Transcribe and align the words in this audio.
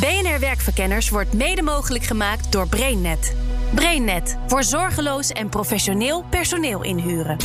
BNR 0.00 0.40
Werkverkenners 0.40 1.08
wordt 1.08 1.32
mede 1.32 1.62
mogelijk 1.62 2.04
gemaakt 2.04 2.52
door 2.52 2.68
BrainNet. 2.68 3.36
BrainNet 3.74 4.36
voor 4.46 4.64
zorgeloos 4.64 5.30
en 5.30 5.48
professioneel 5.48 6.24
personeel 6.30 6.82
inhuren. 6.82 7.36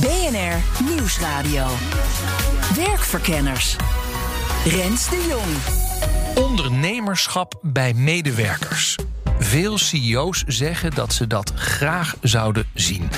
BNR 0.00 0.84
Nieuwsradio. 0.84 1.66
Werkverkenners. 2.76 3.76
Rens 4.64 5.08
de 5.08 5.26
Jong. 5.28 6.46
Ondernemerschap 6.48 7.58
bij 7.62 7.94
medewerkers. 7.94 8.96
Veel 9.38 9.78
CEO's 9.78 10.44
zeggen 10.46 10.90
dat 10.90 11.12
ze 11.12 11.26
dat 11.26 11.52
graag 11.54 12.16
zouden 12.20 12.66
zien. 12.74 13.10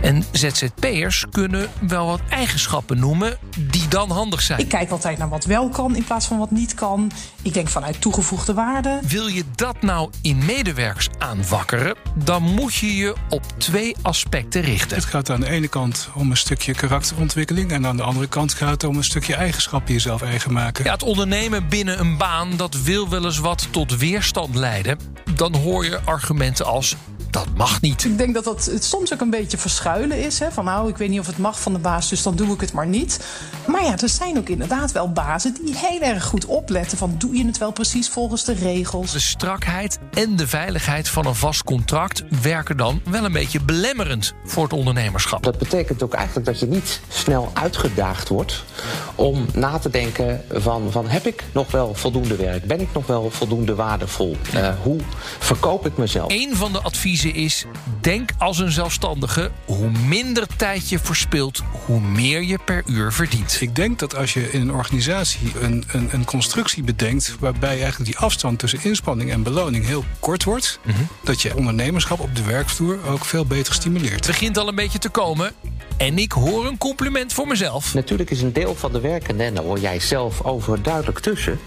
En 0.00 0.24
ZZP'ers 0.32 1.24
kunnen 1.30 1.68
wel 1.80 2.06
wat 2.06 2.20
eigenschappen 2.28 2.98
noemen 2.98 3.38
die 3.58 3.88
dan 3.88 4.10
handig 4.10 4.42
zijn. 4.42 4.58
Ik 4.58 4.68
kijk 4.68 4.90
altijd 4.90 5.18
naar 5.18 5.28
wat 5.28 5.44
wel 5.44 5.68
kan 5.68 5.96
in 5.96 6.04
plaats 6.04 6.26
van 6.26 6.38
wat 6.38 6.50
niet 6.50 6.74
kan. 6.74 7.10
Ik 7.42 7.54
denk 7.54 7.68
vanuit 7.68 8.00
toegevoegde 8.00 8.54
waarde. 8.54 9.00
Wil 9.08 9.26
je 9.26 9.44
dat 9.54 9.82
nou 9.82 10.10
in 10.22 10.44
medewerkers 10.44 11.08
aanwakkeren, 11.18 11.96
dan 12.14 12.42
moet 12.42 12.74
je 12.74 12.96
je 12.96 13.14
op 13.28 13.42
twee 13.58 13.96
aspecten 14.02 14.62
richten. 14.62 14.96
Het 14.96 15.06
gaat 15.06 15.30
aan 15.30 15.40
de 15.40 15.48
ene 15.50 15.68
kant 15.68 16.08
om 16.14 16.30
een 16.30 16.36
stukje 16.36 16.74
karakterontwikkeling 16.74 17.70
en 17.70 17.86
aan 17.86 17.96
de 17.96 18.02
andere 18.02 18.26
kant 18.26 18.54
gaat 18.54 18.70
het 18.70 18.84
om 18.84 18.96
een 18.96 19.04
stukje 19.04 19.34
eigenschappen 19.34 19.92
jezelf 19.92 20.22
eigen 20.22 20.52
maken. 20.52 20.84
Ja, 20.84 20.92
het 20.92 21.02
ondernemen 21.02 21.68
binnen 21.68 22.00
een 22.00 22.16
baan 22.16 22.56
dat 22.56 22.82
wil 22.82 23.08
wel 23.08 23.24
eens 23.24 23.38
wat 23.38 23.68
tot 23.70 23.96
weerstand 23.96 24.54
leiden. 24.54 24.98
Dan 25.34 25.54
hoor 25.54 25.84
je 25.84 26.00
argumenten 26.04 26.66
als 26.66 26.96
dat 27.36 27.56
mag 27.56 27.80
niet. 27.80 28.04
Ik 28.04 28.18
denk 28.18 28.34
dat 28.34 28.44
dat 28.44 28.64
het 28.64 28.84
soms 28.84 29.12
ook 29.12 29.20
een 29.20 29.30
beetje 29.30 29.58
verschuilen 29.58 30.24
is. 30.24 30.38
Hè? 30.38 30.52
Van 30.52 30.64
nou, 30.64 30.88
ik 30.88 30.96
weet 30.96 31.08
niet 31.08 31.20
of 31.20 31.26
het 31.26 31.38
mag 31.38 31.60
van 31.60 31.72
de 31.72 31.78
baas, 31.78 32.08
dus 32.08 32.22
dan 32.22 32.36
doe 32.36 32.54
ik 32.54 32.60
het 32.60 32.72
maar 32.72 32.86
niet. 32.86 33.20
Maar 33.66 33.84
ja, 33.84 33.98
er 33.98 34.08
zijn 34.08 34.38
ook 34.38 34.48
inderdaad 34.48 34.92
wel 34.92 35.12
bazen 35.12 35.56
die 35.64 35.76
heel 35.76 36.00
erg 36.00 36.24
goed 36.24 36.44
opletten 36.44 36.98
van 36.98 37.14
doe 37.18 37.36
je 37.36 37.46
het 37.46 37.58
wel 37.58 37.72
precies 37.72 38.08
volgens 38.08 38.44
de 38.44 38.52
regels. 38.52 39.12
De 39.12 39.20
strakheid 39.20 39.98
en 40.12 40.36
de 40.36 40.46
veiligheid 40.46 41.08
van 41.08 41.26
een 41.26 41.34
vast 41.34 41.64
contract 41.64 42.24
werken 42.42 42.76
dan 42.76 43.00
wel 43.04 43.24
een 43.24 43.32
beetje 43.32 43.60
belemmerend 43.60 44.32
voor 44.44 44.62
het 44.62 44.72
ondernemerschap. 44.72 45.42
Dat 45.42 45.58
betekent 45.58 46.02
ook 46.02 46.14
eigenlijk 46.14 46.46
dat 46.46 46.60
je 46.60 46.66
niet 46.66 47.00
snel 47.08 47.50
uitgedaagd 47.52 48.28
wordt 48.28 48.64
om 49.14 49.46
na 49.54 49.78
te 49.78 49.90
denken 49.90 50.44
van, 50.52 50.90
van 50.90 51.08
heb 51.08 51.26
ik 51.26 51.44
nog 51.52 51.70
wel 51.70 51.94
voldoende 51.94 52.36
werk? 52.36 52.64
Ben 52.64 52.80
ik 52.80 52.88
nog 52.92 53.06
wel 53.06 53.30
voldoende 53.30 53.74
waardevol? 53.74 54.36
Uh, 54.54 54.68
hoe 54.82 55.00
verkoop 55.38 55.86
ik 55.86 55.96
mezelf? 55.96 56.32
Een 56.32 56.56
van 56.56 56.72
de 56.72 56.80
adviezen 56.80 57.25
is: 57.32 57.64
denk 58.00 58.30
als 58.38 58.58
een 58.58 58.72
zelfstandige. 58.72 59.50
Hoe 59.64 59.90
minder 59.90 60.46
tijd 60.56 60.88
je 60.88 60.98
verspilt, 60.98 61.62
hoe 61.84 62.00
meer 62.00 62.42
je 62.42 62.58
per 62.64 62.82
uur 62.86 63.12
verdient. 63.12 63.60
Ik 63.60 63.74
denk 63.74 63.98
dat 63.98 64.16
als 64.16 64.34
je 64.34 64.52
in 64.52 64.60
een 64.60 64.72
organisatie 64.72 65.52
een, 65.60 65.84
een, 65.92 66.08
een 66.12 66.24
constructie 66.24 66.82
bedenkt. 66.82 67.36
waarbij 67.40 67.80
eigenlijk 67.80 68.04
die 68.04 68.18
afstand 68.18 68.58
tussen 68.58 68.78
inspanning 68.82 69.30
en 69.30 69.42
beloning 69.42 69.86
heel 69.86 70.04
kort 70.20 70.44
wordt. 70.44 70.80
dat 71.22 71.42
je 71.42 71.56
ondernemerschap 71.56 72.20
op 72.20 72.36
de 72.36 72.42
werkvloer 72.42 72.98
ook 73.06 73.24
veel 73.24 73.46
beter 73.46 73.74
stimuleert. 73.74 74.14
Het 74.14 74.26
begint 74.26 74.58
al 74.58 74.68
een 74.68 74.74
beetje 74.74 74.98
te 74.98 75.08
komen. 75.08 75.52
En 75.96 76.18
ik 76.18 76.32
hoor 76.32 76.66
een 76.66 76.78
compliment 76.78 77.32
voor 77.32 77.46
mezelf. 77.46 77.94
Natuurlijk 77.94 78.30
is 78.30 78.42
een 78.42 78.52
deel 78.52 78.74
van 78.74 78.92
de 78.92 79.00
werkenden, 79.00 79.46
en 79.46 79.54
daar 79.54 79.64
hoor 79.64 79.78
jij 79.78 80.00
zelf 80.00 80.42
overduidelijk 80.42 81.18
tussen, 81.18 81.58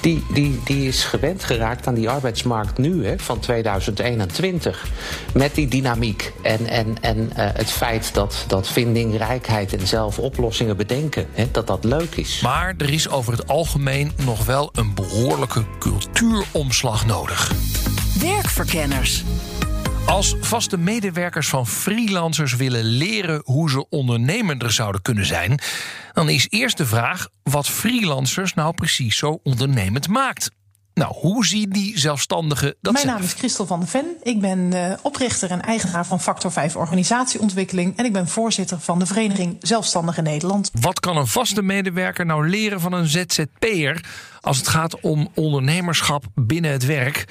die, 0.00 0.24
die, 0.32 0.60
die 0.64 0.88
is 0.88 1.04
gewend 1.04 1.44
geraakt 1.44 1.86
aan 1.86 1.94
die 1.94 2.08
arbeidsmarkt 2.08 2.78
nu, 2.78 3.06
hè, 3.06 3.18
van 3.18 3.38
2021. 3.38 4.86
Met 5.34 5.54
die 5.54 5.68
dynamiek 5.68 6.32
en, 6.42 6.66
en, 6.66 6.96
en 7.00 7.18
uh, 7.18 7.28
het 7.36 7.70
feit 7.70 8.14
dat, 8.14 8.44
dat 8.46 8.68
vindingrijkheid 8.68 9.72
en 9.72 9.86
zelf 9.86 10.18
oplossingen 10.18 10.76
bedenken, 10.76 11.26
hè, 11.32 11.48
dat 11.50 11.66
dat 11.66 11.84
leuk 11.84 12.14
is. 12.14 12.40
Maar 12.40 12.74
er 12.78 12.90
is 12.90 13.08
over 13.08 13.32
het 13.32 13.48
algemeen 13.48 14.12
nog 14.24 14.44
wel 14.44 14.70
een 14.72 14.94
behoorlijke 14.94 15.64
cultuuromslag 15.78 17.06
nodig. 17.06 17.52
Werkverkenners. 18.20 19.24
Als 20.06 20.34
vaste 20.40 20.78
medewerkers 20.78 21.48
van 21.48 21.66
freelancers 21.66 22.56
willen 22.56 22.84
leren 22.84 23.40
hoe 23.44 23.70
ze 23.70 23.88
ondernemender 23.88 24.72
zouden 24.72 25.02
kunnen 25.02 25.26
zijn, 25.26 25.60
dan 26.12 26.28
is 26.28 26.46
eerst 26.48 26.76
de 26.76 26.86
vraag 26.86 27.28
wat 27.42 27.68
freelancers 27.68 28.54
nou 28.54 28.74
precies 28.74 29.16
zo 29.16 29.40
ondernemend 29.42 30.08
maakt. 30.08 30.50
Nou, 30.98 31.14
hoe 31.14 31.46
zien 31.46 31.70
die 31.70 31.98
zelfstandigen 31.98 32.74
dat 32.80 32.92
Mijn 32.92 33.04
zelf? 33.04 33.18
naam 33.18 33.26
is 33.26 33.32
Christel 33.32 33.66
van 33.66 33.78
der 33.78 33.88
Ven. 33.88 34.16
Ik 34.22 34.40
ben 34.40 34.58
uh, 34.58 34.92
oprichter 35.02 35.50
en 35.50 35.62
eigenaar 35.62 36.06
van 36.06 36.20
Factor 36.20 36.52
5 36.52 36.76
Organisatieontwikkeling. 36.76 37.96
En 37.96 38.04
ik 38.04 38.12
ben 38.12 38.28
voorzitter 38.28 38.80
van 38.80 38.98
de 38.98 39.06
Vereniging 39.06 39.56
Zelfstandigen 39.60 40.24
Nederland. 40.24 40.70
Wat 40.80 41.00
kan 41.00 41.16
een 41.16 41.26
vaste 41.26 41.62
medewerker 41.62 42.26
nou 42.26 42.48
leren 42.48 42.80
van 42.80 42.92
een 42.92 43.06
ZZP'er 43.06 44.04
als 44.40 44.56
het 44.56 44.68
gaat 44.68 45.00
om 45.00 45.28
ondernemerschap 45.34 46.24
binnen 46.34 46.70
het 46.70 46.84
werk? 46.84 47.24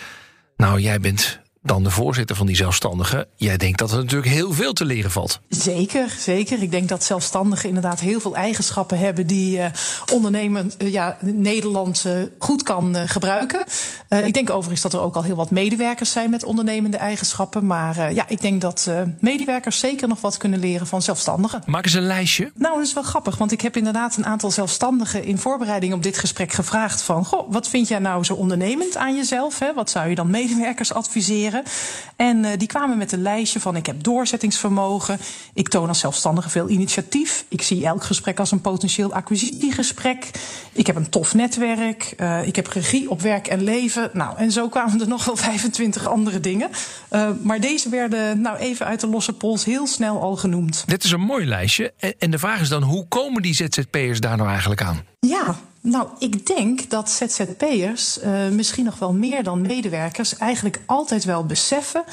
Nou, 0.57 0.79
jij 0.79 0.99
bent 0.99 1.39
dan 1.67 1.83
de 1.83 1.91
voorzitter 1.91 2.35
van 2.35 2.45
die 2.45 2.55
zelfstandigen. 2.55 3.27
Jij 3.35 3.57
denkt 3.57 3.79
dat 3.79 3.91
er 3.91 3.97
natuurlijk 3.97 4.31
heel 4.31 4.53
veel 4.53 4.73
te 4.73 4.85
leren 4.85 5.11
valt. 5.11 5.39
Zeker, 5.49 6.15
zeker. 6.19 6.61
Ik 6.61 6.71
denk 6.71 6.89
dat 6.89 7.03
zelfstandigen 7.03 7.67
inderdaad 7.67 7.99
heel 7.99 8.19
veel 8.19 8.35
eigenschappen 8.35 8.99
hebben 8.99 9.27
die 9.27 9.57
uh, 9.57 9.65
ondernemen 10.13 10.71
uh, 10.77 10.91
ja, 10.91 11.17
Nederland 11.21 12.03
uh, 12.07 12.13
goed 12.39 12.63
kan 12.63 12.95
gebruiken. 12.95 13.65
ik 14.09 14.33
denk 14.33 14.49
overigens 14.49 14.81
dat 14.81 14.93
er 14.93 14.99
ook 14.99 15.15
al 15.15 15.23
heel 15.23 15.35
wat 15.35 15.51
medewerkers 15.51 16.11
zijn 16.11 16.29
met 16.29 16.43
ondernemende 16.43 16.97
eigenschappen. 16.97 17.65
Maar 17.65 18.13
ja, 18.13 18.25
ik 18.27 18.41
denk 18.41 18.61
dat 18.61 18.89
medewerkers 19.19 19.79
zeker 19.79 20.07
nog 20.07 20.21
wat 20.21 20.37
kunnen 20.37 20.59
leren 20.59 20.87
van 20.87 21.01
zelfstandigen. 21.01 21.63
Maak 21.65 21.85
eens 21.85 21.93
een 21.93 22.01
lijstje. 22.01 22.51
Nou, 22.55 22.75
dat 22.75 22.85
is 22.85 22.93
wel 22.93 23.03
grappig, 23.03 23.37
want 23.37 23.51
ik 23.51 23.61
heb 23.61 23.77
inderdaad 23.77 24.17
een 24.17 24.25
aantal 24.25 24.51
zelfstandigen 24.51 25.23
in 25.23 25.37
voorbereiding 25.37 25.93
op 25.93 26.03
dit 26.03 26.17
gesprek 26.17 26.51
gevraagd 26.51 27.01
van, 27.01 27.25
goh, 27.25 27.51
wat 27.51 27.67
vind 27.67 27.87
jij 27.87 27.99
nou 27.99 28.23
zo 28.23 28.33
ondernemend 28.33 28.97
aan 28.97 29.15
jezelf? 29.15 29.59
Hè? 29.59 29.73
Wat 29.73 29.89
zou 29.89 30.09
je 30.09 30.15
dan 30.15 30.29
medewerkers 30.29 30.93
adviseren? 30.93 31.56
En 32.15 32.37
uh, 32.37 32.49
die 32.57 32.67
kwamen 32.67 32.97
met 32.97 33.11
een 33.11 33.21
lijstje 33.21 33.59
van: 33.59 33.75
ik 33.75 33.85
heb 33.85 34.03
doorzettingsvermogen, 34.03 35.19
ik 35.53 35.69
toon 35.69 35.87
als 35.87 35.99
zelfstandige 35.99 36.49
veel 36.49 36.69
initiatief, 36.69 37.45
ik 37.47 37.61
zie 37.61 37.85
elk 37.85 38.03
gesprek 38.03 38.39
als 38.39 38.51
een 38.51 38.61
potentieel 38.61 39.13
acquisitiegesprek, 39.13 40.31
ik 40.71 40.87
heb 40.87 40.95
een 40.95 41.09
tof 41.09 41.33
netwerk, 41.33 42.13
uh, 42.17 42.47
ik 42.47 42.55
heb 42.55 42.67
regie 42.67 43.09
op 43.09 43.21
werk 43.21 43.47
en 43.47 43.63
leven. 43.63 44.09
Nou, 44.13 44.37
en 44.37 44.51
zo 44.51 44.69
kwamen 44.69 45.01
er 45.01 45.07
nog 45.17 45.25
wel 45.25 45.35
25 45.35 46.07
andere 46.07 46.39
dingen. 46.39 46.69
Uh, 47.11 47.29
maar 47.41 47.59
deze 47.59 47.89
werden 47.89 48.41
nou 48.41 48.57
even 48.57 48.85
uit 48.85 48.99
de 48.99 49.07
losse 49.07 49.33
pols 49.33 49.65
heel 49.65 49.87
snel 49.87 50.21
al 50.21 50.35
genoemd. 50.35 50.83
Dit 50.87 51.03
is 51.03 51.11
een 51.11 51.21
mooi 51.21 51.45
lijstje. 51.45 51.93
En 52.19 52.31
de 52.31 52.39
vraag 52.39 52.61
is 52.61 52.69
dan: 52.69 52.83
hoe 52.83 53.07
komen 53.07 53.41
die 53.41 53.53
ZZP'ers 53.53 54.19
daar 54.19 54.37
nou 54.37 54.49
eigenlijk 54.49 54.81
aan? 54.81 55.03
Ja, 55.19 55.55
nou, 55.87 56.07
ik 56.19 56.45
denk 56.45 56.89
dat 56.89 57.09
ZZP'ers 57.09 58.23
uh, 58.23 58.47
misschien 58.49 58.85
nog 58.85 58.99
wel 58.99 59.13
meer 59.13 59.43
dan 59.43 59.61
medewerkers 59.61 60.37
eigenlijk 60.37 60.81
altijd 60.85 61.23
wel 61.23 61.45
beseffen 61.45 62.03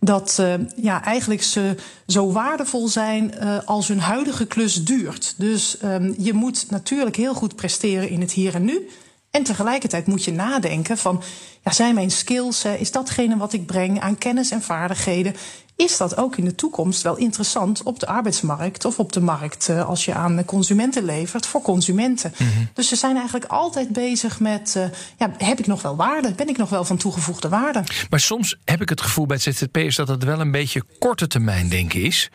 dat 0.00 0.38
uh, 0.40 0.54
ja, 0.76 1.04
eigenlijk 1.04 1.42
ze 1.42 1.74
zo 2.06 2.32
waardevol 2.32 2.88
zijn 2.88 3.34
uh, 3.42 3.58
als 3.64 3.88
hun 3.88 4.00
huidige 4.00 4.46
klus 4.46 4.84
duurt. 4.84 5.34
Dus 5.36 5.76
um, 5.84 6.14
je 6.18 6.32
moet 6.32 6.66
natuurlijk 6.70 7.16
heel 7.16 7.34
goed 7.34 7.56
presteren 7.56 8.08
in 8.08 8.20
het 8.20 8.32
hier 8.32 8.54
en 8.54 8.64
nu. 8.64 8.88
En 9.34 9.42
tegelijkertijd 9.42 10.06
moet 10.06 10.24
je 10.24 10.32
nadenken 10.32 10.98
van, 10.98 11.22
ja, 11.62 11.72
zijn 11.72 11.94
mijn 11.94 12.10
skills, 12.10 12.64
is 12.64 12.90
datgene 12.90 13.36
wat 13.36 13.52
ik 13.52 13.66
breng 13.66 14.00
aan 14.00 14.18
kennis 14.18 14.50
en 14.50 14.62
vaardigheden, 14.62 15.34
is 15.76 15.96
dat 15.96 16.16
ook 16.16 16.36
in 16.36 16.44
de 16.44 16.54
toekomst 16.54 17.02
wel 17.02 17.16
interessant 17.16 17.82
op 17.82 18.00
de 18.00 18.06
arbeidsmarkt 18.06 18.84
of 18.84 18.98
op 18.98 19.12
de 19.12 19.20
markt 19.20 19.68
uh, 19.68 19.88
als 19.88 20.04
je 20.04 20.14
aan 20.14 20.44
consumenten 20.44 21.04
levert 21.04 21.46
voor 21.46 21.62
consumenten. 21.62 22.32
Mm 22.36 22.46
-hmm. 22.46 22.68
Dus 22.74 22.88
ze 22.88 22.96
zijn 22.96 23.16
eigenlijk 23.16 23.44
altijd 23.44 23.88
bezig 23.88 24.40
met: 24.40 24.74
uh, 24.76 24.84
ja, 25.18 25.30
heb 25.38 25.58
ik 25.58 25.66
nog 25.66 25.82
wel 25.82 25.96
waarde? 25.96 26.32
Ben 26.32 26.48
ik 26.48 26.56
nog 26.56 26.68
wel 26.68 26.84
van 26.84 26.96
toegevoegde 26.96 27.48
waarde? 27.48 27.82
Maar 28.10 28.20
soms 28.20 28.56
heb 28.64 28.80
ik 28.80 28.88
het 28.88 29.00
gevoel 29.00 29.26
bij 29.26 29.38
het 29.42 29.56
ZZP'ers 29.56 29.96
dat 29.96 30.08
het 30.08 30.24
wel 30.24 30.40
een 30.40 30.50
beetje 30.50 30.82
korte 30.98 31.26
termijn 31.26 31.68
denken 31.68 32.02
is. 32.02 32.30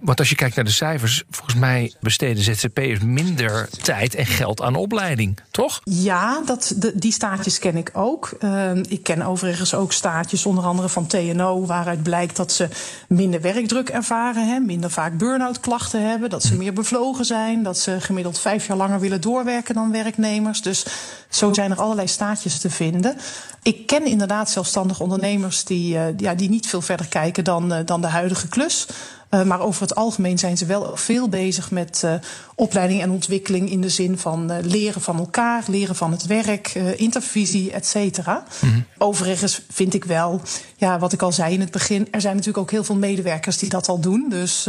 Want 0.00 0.18
als 0.18 0.28
je 0.28 0.34
kijkt 0.34 0.56
naar 0.56 0.64
de 0.64 0.70
cijfers, 0.70 1.22
volgens 1.30 1.56
mij 1.56 1.92
besteden 2.00 2.42
ZZP'ers 2.42 3.00
minder 3.00 3.68
tijd 3.82 4.14
en 4.14 4.26
geld 4.26 4.62
aan 4.62 4.74
opleiding, 4.74 5.38
toch? 5.50 5.80
Ja, 5.84 6.40
dat, 6.44 6.74
de, 6.76 6.92
die 6.94 7.12
staatjes 7.12 7.58
ken 7.58 7.76
ik 7.76 7.90
ook. 7.92 8.36
Uh, 8.40 8.76
ik 8.76 9.02
ken 9.02 9.22
overigens 9.22 9.74
ook 9.74 9.92
staatjes, 9.92 10.46
onder 10.46 10.64
andere 10.64 10.88
van 10.88 11.06
TNO, 11.06 11.66
waaruit 11.66 12.02
blijkt 12.02 12.36
dat 12.36 12.52
ze 12.52 12.68
minder 13.08 13.40
werkdruk 13.40 13.88
ervaren, 13.88 14.48
hè, 14.48 14.58
minder 14.58 14.90
vaak 14.90 15.18
burn-out 15.18 15.60
klachten 15.60 16.08
hebben, 16.08 16.30
dat 16.30 16.42
ze 16.42 16.56
meer 16.56 16.72
bevlogen 16.72 17.24
zijn, 17.24 17.62
dat 17.62 17.78
ze 17.78 18.00
gemiddeld 18.00 18.38
vijf 18.38 18.66
jaar 18.66 18.76
langer 18.76 19.00
willen 19.00 19.20
doorwerken 19.20 19.74
dan 19.74 19.92
werknemers. 19.92 20.62
Dus 20.62 20.86
zo 21.28 21.52
zijn 21.52 21.70
er 21.70 21.80
allerlei 21.80 22.08
staatjes 22.08 22.58
te 22.58 22.70
vinden. 22.70 23.16
Ik 23.62 23.86
ken 23.86 24.06
inderdaad 24.06 24.50
zelfstandige 24.50 25.02
ondernemers 25.02 25.64
die, 25.64 25.94
uh, 25.94 26.02
ja, 26.16 26.34
die 26.34 26.48
niet 26.48 26.66
veel 26.66 26.80
verder 26.80 27.08
kijken 27.08 27.44
dan, 27.44 27.72
uh, 27.72 27.78
dan 27.84 28.00
de 28.00 28.06
huidige 28.06 28.48
klus. 28.48 28.86
Uh, 29.30 29.42
maar 29.42 29.60
over 29.60 29.82
het 29.82 29.94
algemeen 29.94 30.38
zijn 30.38 30.56
ze 30.56 30.66
wel 30.66 30.96
veel 30.96 31.28
bezig 31.28 31.70
met 31.70 32.02
uh, 32.04 32.14
opleiding 32.54 33.02
en 33.02 33.10
ontwikkeling 33.10 33.70
in 33.70 33.80
de 33.80 33.88
zin 33.88 34.18
van 34.18 34.52
uh, 34.52 34.56
leren 34.62 35.00
van 35.00 35.18
elkaar, 35.18 35.64
leren 35.66 35.96
van 35.96 36.10
het 36.10 36.26
werk, 36.26 36.74
intervisie, 36.96 37.72
et 37.72 37.86
cetera. 37.86 38.44
Mm-hmm. 38.60 38.84
Overigens 38.98 39.62
vind 39.70 39.94
ik 39.94 40.04
wel, 40.04 40.40
ja, 40.76 40.98
wat 40.98 41.12
ik 41.12 41.22
al 41.22 41.32
zei 41.32 41.54
in 41.54 41.60
het 41.60 41.70
begin, 41.70 42.08
er 42.10 42.20
zijn 42.20 42.36
natuurlijk 42.36 42.64
ook 42.64 42.70
heel 42.70 42.84
veel 42.84 42.96
medewerkers 42.96 43.58
die 43.58 43.68
dat 43.68 43.88
al 43.88 44.00
doen. 44.00 44.26
Dus 44.28 44.66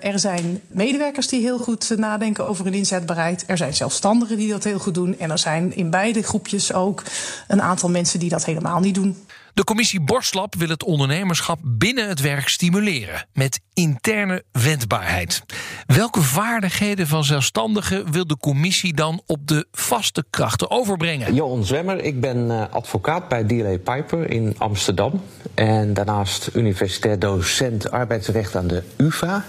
er 0.00 0.18
zijn 0.18 0.60
medewerkers 0.66 1.28
die 1.28 1.40
heel 1.40 1.58
goed 1.58 1.96
nadenken 1.96 2.48
over 2.48 2.64
hun 2.64 2.74
inzetbaarheid. 2.74 3.44
Er 3.46 3.56
zijn 3.56 3.74
zelfstandigen 3.74 4.36
die 4.36 4.50
dat 4.50 4.64
heel 4.64 4.78
goed 4.78 4.94
doen. 4.94 5.18
En 5.18 5.30
er 5.30 5.38
zijn 5.38 5.76
in 5.76 5.90
beide 5.90 6.22
groepjes 6.22 6.72
ook 6.72 7.02
een 7.48 7.62
aantal 7.62 7.88
mensen 7.88 8.18
die 8.18 8.28
dat 8.28 8.44
helemaal 8.44 8.80
niet 8.80 8.94
doen. 8.94 9.24
De 9.54 9.64
commissie 9.64 10.00
Borstlab 10.00 10.54
wil 10.54 10.68
het 10.68 10.84
ondernemerschap 10.84 11.58
binnen 11.62 12.08
het 12.08 12.20
werk 12.20 12.48
stimuleren 12.48 13.26
met 13.32 13.60
interne 13.72 14.44
wendbaarheid. 14.52 15.42
Welke 15.86 16.20
vaardigheden 16.20 17.06
van 17.06 17.24
zelfstandigen 17.24 18.12
wil 18.12 18.26
de 18.26 18.36
commissie 18.36 18.94
dan 18.94 19.22
op 19.26 19.48
de 19.48 19.66
vaste 19.72 20.24
krachten 20.30 20.70
overbrengen? 20.70 21.34
Johan 21.34 21.64
Zwemmer, 21.64 22.04
ik 22.04 22.20
ben 22.20 22.50
eh, 22.50 22.72
advocaat 22.72 23.28
bij 23.28 23.44
DLA 23.44 23.78
Piper 23.94 24.30
in 24.30 24.54
Amsterdam. 24.58 25.22
En 25.54 25.94
daarnaast 25.94 26.50
universitair 26.54 27.18
docent 27.18 27.90
arbeidsrecht 27.90 28.56
aan 28.56 28.66
de 28.66 28.82
UVA. 28.96 29.44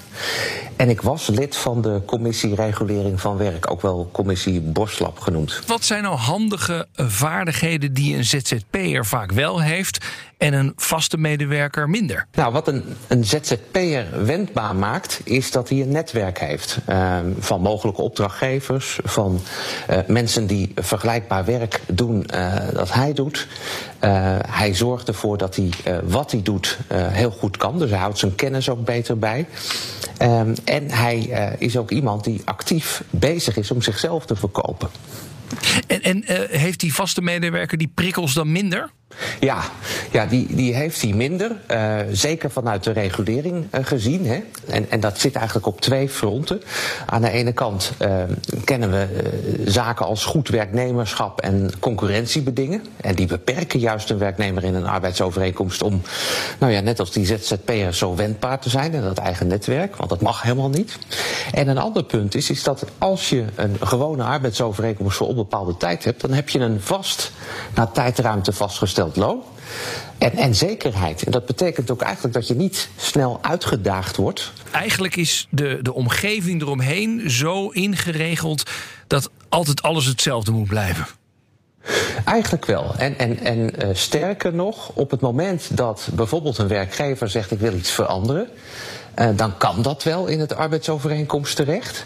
En 0.75 0.89
ik 0.89 1.01
was 1.01 1.27
lid 1.27 1.55
van 1.55 1.81
de 1.81 2.01
commissie 2.05 2.55
Regulering 2.55 3.21
van 3.21 3.37
Werk, 3.37 3.71
ook 3.71 3.81
wel 3.81 4.09
commissie 4.11 4.61
Borstlab 4.61 5.19
genoemd. 5.19 5.61
Wat 5.67 5.83
zijn 5.83 6.03
nou 6.03 6.15
handige 6.15 6.87
vaardigheden 6.93 7.93
die 7.93 8.15
een 8.15 8.25
ZZP'er 8.25 9.05
vaak 9.05 9.31
wel 9.31 9.61
heeft 9.61 9.94
en 10.37 10.53
een 10.53 10.73
vaste 10.75 11.17
medewerker 11.17 11.89
minder? 11.89 12.27
Nou, 12.33 12.53
wat 12.53 12.67
een, 12.67 12.83
een 13.07 13.25
ZZP'er 13.25 14.25
wendbaar 14.25 14.75
maakt, 14.75 15.21
is 15.23 15.51
dat 15.51 15.69
hij 15.69 15.81
een 15.81 15.91
netwerk 15.91 16.39
heeft. 16.39 16.77
Uh, 16.89 17.17
van 17.39 17.61
mogelijke 17.61 18.01
opdrachtgevers, 18.01 18.99
van 19.03 19.41
uh, 19.89 19.97
mensen 20.07 20.47
die 20.47 20.71
vergelijkbaar 20.75 21.45
werk 21.45 21.81
doen 21.87 22.27
uh, 22.33 22.55
dat 22.73 22.93
hij 22.93 23.13
doet. 23.13 23.47
Uh, 24.03 24.37
hij 24.47 24.73
zorgt 24.73 25.07
ervoor 25.07 25.37
dat 25.37 25.55
hij 25.55 25.69
wat 26.03 26.31
hij 26.31 26.41
doet 26.41 26.77
heel 26.93 27.31
goed 27.31 27.57
kan. 27.57 27.79
Dus 27.79 27.89
hij 27.89 27.99
houdt 27.99 28.17
zijn 28.17 28.35
kennis 28.35 28.69
ook 28.69 28.85
beter 28.85 29.19
bij. 29.19 29.47
Um, 30.21 30.53
en 30.63 30.91
hij 30.91 31.17
is 31.57 31.77
ook 31.77 31.91
iemand 31.91 32.23
die 32.23 32.41
actief 32.45 33.03
bezig 33.09 33.57
is 33.57 33.71
om 33.71 33.81
zichzelf 33.81 34.25
te 34.25 34.35
verkopen. 34.35 34.89
En, 35.87 36.01
en 36.01 36.23
heeft 36.49 36.79
die 36.79 36.93
vaste 36.93 37.21
medewerker 37.21 37.77
die 37.77 37.91
prikkels 37.93 38.33
dan 38.33 38.51
minder? 38.51 38.89
Ja, 39.41 39.63
ja 40.15 40.25
die, 40.25 40.55
die 40.55 40.75
heeft 40.75 41.01
hij 41.01 41.13
minder. 41.13 41.51
Uh, 41.71 41.95
zeker 42.11 42.51
vanuit 42.51 42.83
de 42.83 42.91
regulering 42.91 43.67
uh, 43.71 43.85
gezien. 43.85 44.25
Hè. 44.25 44.43
En, 44.67 44.89
en 44.89 44.99
dat 44.99 45.19
zit 45.19 45.35
eigenlijk 45.35 45.67
op 45.67 45.81
twee 45.81 46.09
fronten. 46.09 46.61
Aan 47.05 47.21
de 47.21 47.29
ene 47.29 47.51
kant 47.51 47.91
uh, 48.01 48.23
kennen 48.63 48.91
we 48.91 49.07
zaken 49.65 50.05
als 50.05 50.25
goed 50.25 50.47
werknemerschap 50.47 51.41
en 51.41 51.71
concurrentiebedingen. 51.79 52.85
En 53.01 53.15
die 53.15 53.27
beperken 53.27 53.79
juist 53.79 54.09
een 54.09 54.17
werknemer 54.17 54.63
in 54.63 54.73
een 54.73 54.87
arbeidsovereenkomst 54.87 55.81
om, 55.81 56.01
nou 56.59 56.71
ja, 56.71 56.79
net 56.79 56.99
als 56.99 57.11
die 57.11 57.25
ZZP'er 57.25 57.93
zo 57.93 58.15
wendbaar 58.15 58.59
te 58.59 58.69
zijn 58.69 58.93
in 58.93 59.01
dat 59.01 59.17
eigen 59.17 59.47
netwerk. 59.47 59.95
Want 59.95 60.09
dat 60.09 60.21
mag 60.21 60.41
helemaal 60.41 60.69
niet. 60.69 60.97
En 61.51 61.67
een 61.67 61.77
ander 61.77 62.03
punt 62.03 62.35
is, 62.35 62.49
is 62.49 62.63
dat 62.63 62.85
als 62.97 63.29
je 63.29 63.45
een 63.55 63.77
gewone 63.79 64.23
arbeidsovereenkomst 64.23 65.17
voor 65.17 65.27
onbepaalde 65.27 65.77
tijd 65.77 66.03
hebt, 66.03 66.21
dan 66.21 66.33
heb 66.33 66.49
je 66.49 66.59
een 66.59 66.81
vast, 66.81 67.31
naar 67.73 67.91
tijdruimte 67.91 68.53
vastgesteld 68.53 69.15
loon. 69.15 69.43
En, 70.17 70.31
en 70.31 70.55
zekerheid. 70.55 71.23
En 71.23 71.31
dat 71.31 71.45
betekent 71.45 71.91
ook 71.91 72.01
eigenlijk 72.01 72.33
dat 72.33 72.47
je 72.47 72.55
niet 72.55 72.89
snel 72.95 73.39
uitgedaagd 73.41 74.15
wordt. 74.15 74.51
Eigenlijk 74.71 75.15
is 75.15 75.47
de, 75.49 75.79
de 75.81 75.93
omgeving 75.93 76.61
eromheen 76.61 77.29
zo 77.29 77.69
ingeregeld 77.69 78.63
dat 79.07 79.29
altijd 79.49 79.81
alles 79.81 80.05
hetzelfde 80.05 80.51
moet 80.51 80.67
blijven. 80.67 81.05
Eigenlijk 82.25 82.65
wel. 82.65 82.95
En, 82.97 83.17
en, 83.17 83.39
en 83.39 83.85
uh, 83.85 83.89
sterker 83.93 84.53
nog, 84.53 84.91
op 84.93 85.11
het 85.11 85.19
moment 85.19 85.77
dat 85.77 86.07
bijvoorbeeld 86.13 86.57
een 86.57 86.67
werkgever 86.67 87.29
zegt: 87.29 87.51
Ik 87.51 87.59
wil 87.59 87.73
iets 87.73 87.91
veranderen, 87.91 88.47
uh, 89.19 89.29
dan 89.35 89.57
kan 89.57 89.81
dat 89.81 90.03
wel 90.03 90.27
in 90.27 90.39
het 90.39 90.55
arbeidsovereenkomst 90.55 91.55
terecht. 91.55 92.05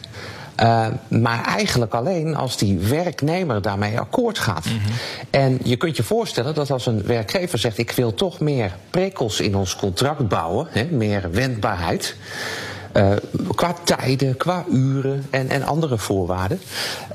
Uh, 0.62 0.88
maar 1.08 1.46
eigenlijk 1.46 1.94
alleen 1.94 2.36
als 2.36 2.58
die 2.58 2.80
werknemer 2.80 3.62
daarmee 3.62 4.00
akkoord 4.00 4.40
gaat. 4.40 4.66
Mm 4.66 4.72
-hmm. 4.72 4.92
En 5.30 5.60
je 5.64 5.76
kunt 5.76 5.98
je 5.98 6.04
voorstellen 6.04 6.56
dat 6.56 6.72
als 6.72 6.86
een 6.86 7.04
werkgever 7.06 7.60
zegt: 7.60 7.78
Ik 7.78 7.92
wil 7.92 8.14
toch 8.14 8.40
meer 8.40 8.76
prikkels 8.90 9.40
in 9.40 9.56
ons 9.56 9.76
contract 9.76 10.28
bouwen, 10.28 10.68
hè, 10.70 10.86
meer 10.86 11.32
wendbaarheid. 11.32 12.16
Uh, 12.94 13.12
qua 13.56 13.76
tijden, 13.84 14.38
qua 14.38 14.66
uren 14.72 15.26
en, 15.30 15.50
en 15.50 15.64
andere 15.64 15.98
voorwaarden. 15.98 16.62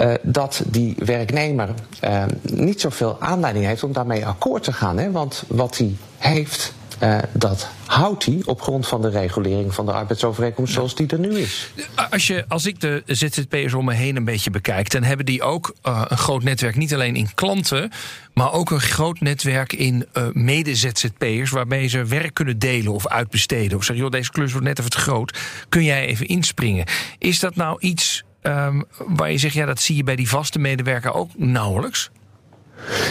Uh, 0.01 0.13
dat 0.23 0.63
die 0.67 0.95
werknemer 0.99 1.69
uh, 2.05 2.25
niet 2.43 2.81
zoveel 2.81 3.17
aanleiding 3.21 3.65
heeft 3.65 3.83
om 3.83 3.93
daarmee 3.93 4.27
akkoord 4.27 4.63
te 4.63 4.73
gaan. 4.73 4.99
Hè? 4.99 5.11
Want 5.11 5.43
wat 5.49 5.77
hij 5.77 5.97
heeft, 6.19 6.73
uh, 7.03 7.19
dat 7.33 7.69
houdt 7.87 8.25
hij 8.25 8.43
op 8.45 8.63
grond 8.63 8.87
van 8.87 9.03
de 9.03 9.09
regulering 9.09 9.75
van 9.75 9.87
de 9.87 9.93
arbeidsovereenkomst 9.93 10.73
zoals 10.73 10.95
die 10.95 11.07
er 11.07 11.19
nu 11.19 11.39
is. 11.39 11.71
Als, 12.11 12.27
je, 12.27 12.45
als 12.49 12.67
ik 12.67 12.81
de 12.81 13.03
ZZP'ers 13.07 13.75
om 13.75 13.85
me 13.85 13.95
heen 13.95 14.17
een 14.17 14.25
beetje 14.25 14.51
bekijk, 14.51 14.91
dan 14.91 15.03
hebben 15.03 15.27
die 15.27 15.43
ook 15.43 15.75
uh, 15.87 16.03
een 16.09 16.19
groot 16.19 16.43
netwerk, 16.43 16.77
niet 16.77 16.95
alleen 16.95 17.17
in 17.17 17.35
klanten, 17.35 17.91
maar 18.35 18.53
ook 18.53 18.71
een 18.71 18.81
groot 18.81 19.21
netwerk 19.21 19.73
in 19.73 20.07
uh, 20.13 20.27
mede-ZZP'ers, 20.33 21.51
waarmee 21.51 21.87
ze 21.87 22.05
werk 22.05 22.35
kunnen 22.35 22.59
delen 22.59 22.93
of 22.93 23.07
uitbesteden. 23.07 23.79
Of 23.79 23.85
zeg, 23.85 23.97
joh, 23.97 24.11
deze 24.11 24.31
klus 24.31 24.53
wordt 24.53 24.67
net 24.67 24.79
even 24.79 24.91
te 24.91 24.99
groot, 24.99 25.39
kun 25.69 25.85
jij 25.85 26.07
even 26.07 26.27
inspringen? 26.27 26.87
Is 27.19 27.41
dat 27.41 27.57
nou 27.57 27.77
iets 27.81 28.25
um, 28.43 28.85
waar 29.07 29.31
je 29.31 29.39
zegt, 29.39 29.55
ja, 29.55 29.67
dat 29.67 29.81
zie 29.81 29.97
je 29.97 30.05
bij 30.05 30.17
die 30.17 30.29
vaste 30.29 30.59
medewerker 30.59 31.13
ook 31.13 31.31
nauwelijks? 31.37 32.11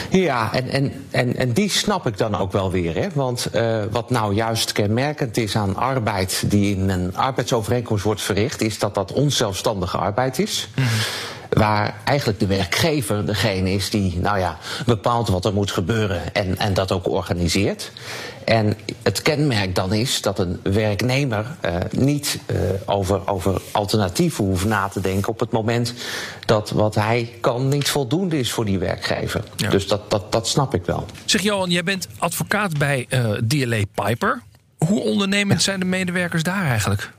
Ja, 0.09 0.53
en, 0.53 0.69
en, 0.69 1.05
en, 1.11 1.35
en 1.35 1.51
die 1.51 1.69
snap 1.69 2.07
ik 2.07 2.17
dan 2.17 2.35
ook 2.35 2.51
wel 2.51 2.71
weer. 2.71 2.95
Hè? 2.95 3.07
Want 3.13 3.47
uh, 3.55 3.83
wat 3.91 4.09
nou 4.09 4.33
juist 4.33 4.71
kenmerkend 4.71 5.37
is 5.37 5.55
aan 5.55 5.75
arbeid 5.75 6.43
die 6.45 6.75
in 6.75 6.89
een 6.89 7.15
arbeidsovereenkomst 7.15 8.03
wordt 8.03 8.21
verricht, 8.21 8.61
is 8.61 8.79
dat 8.79 8.95
dat 8.95 9.11
onzelfstandige 9.11 9.97
arbeid 9.97 10.39
is. 10.39 10.69
-hmm. 10.73 10.85
Waar 11.53 11.95
eigenlijk 12.03 12.39
de 12.39 12.47
werkgever 12.47 13.25
degene 13.25 13.71
is 13.71 13.89
die, 13.89 14.19
nou 14.19 14.39
ja, 14.39 14.57
bepaalt 14.85 15.27
wat 15.27 15.45
er 15.45 15.53
moet 15.53 15.71
gebeuren 15.71 16.33
en, 16.33 16.57
en 16.57 16.73
dat 16.73 16.91
ook 16.91 17.09
organiseert. 17.09 17.91
En 18.45 18.77
het 19.03 19.21
kenmerk 19.21 19.75
dan 19.75 19.93
is 19.93 20.21
dat 20.21 20.39
een 20.39 20.59
werknemer 20.63 21.45
uh, 21.65 21.75
niet 21.91 22.39
uh, 22.45 22.57
over, 22.85 23.27
over 23.27 23.61
alternatieven 23.71 24.45
hoeft 24.45 24.65
na 24.65 24.87
te 24.87 25.01
denken 25.01 25.29
op 25.29 25.39
het 25.39 25.51
moment 25.51 25.93
dat 26.45 26.69
wat 26.69 26.95
hij 26.95 27.33
kan 27.41 27.67
niet 27.67 27.89
voldoende 27.89 28.39
is 28.39 28.51
voor 28.51 28.65
die 28.65 28.79
werkgever. 28.79 29.43
Ja. 29.55 29.69
Dus 29.69 29.87
dat, 29.87 30.09
dat, 30.09 30.31
dat 30.31 30.47
snap 30.47 30.73
ik 30.73 30.85
wel. 30.85 31.05
Zeg 31.25 31.41
Johan, 31.41 31.69
jij 31.69 31.83
bent 31.83 32.07
advocaat 32.17 32.77
bij 32.77 33.05
uh, 33.09 33.31
DLA 33.47 33.81
Piper. 34.03 34.41
Hoe 34.77 35.01
ondernemend 35.01 35.59
ja. 35.59 35.65
zijn 35.65 35.79
de 35.79 35.85
medewerkers 35.85 36.43
daar 36.43 36.65
eigenlijk? 36.65 37.11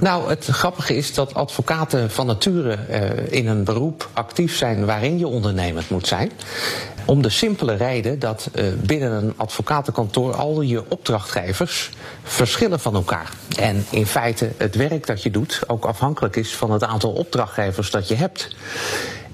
Nou, 0.00 0.28
het 0.28 0.46
grappige 0.46 0.96
is 0.96 1.14
dat 1.14 1.34
advocaten 1.34 2.10
van 2.10 2.26
nature 2.26 2.78
uh, 2.90 3.32
in 3.32 3.46
een 3.46 3.64
beroep 3.64 4.08
actief 4.12 4.56
zijn 4.56 4.84
waarin 4.84 5.18
je 5.18 5.26
ondernemend 5.26 5.90
moet 5.90 6.06
zijn. 6.06 6.32
Om 7.04 7.22
de 7.22 7.30
simpele 7.30 7.74
reden 7.74 8.18
dat 8.18 8.50
uh, 8.54 8.64
binnen 8.80 9.12
een 9.12 9.34
advocatenkantoor 9.36 10.34
al 10.34 10.60
je 10.60 10.90
opdrachtgevers 10.90 11.90
verschillen 12.22 12.80
van 12.80 12.94
elkaar. 12.94 13.32
En 13.58 13.84
in 13.90 14.06
feite 14.06 14.52
het 14.56 14.74
werk 14.74 15.06
dat 15.06 15.22
je 15.22 15.30
doet 15.30 15.60
ook 15.66 15.84
afhankelijk 15.84 16.36
is 16.36 16.54
van 16.54 16.70
het 16.70 16.84
aantal 16.84 17.12
opdrachtgevers 17.12 17.90
dat 17.90 18.08
je 18.08 18.14
hebt. 18.14 18.48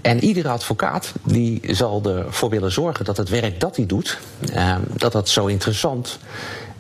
En 0.01 0.25
iedere 0.25 0.49
advocaat 0.49 1.13
die 1.25 1.61
zal 1.75 2.03
ervoor 2.05 2.51
willen 2.51 2.73
zorgen 2.73 3.05
dat 3.05 3.17
het 3.17 3.29
werk 3.29 3.61
dat 3.61 3.77
hij 3.77 3.87
doet, 3.87 4.19
uh, 4.55 4.77
dat 4.97 5.13
dat 5.13 5.29
zo 5.29 5.47
interessant 5.47 6.19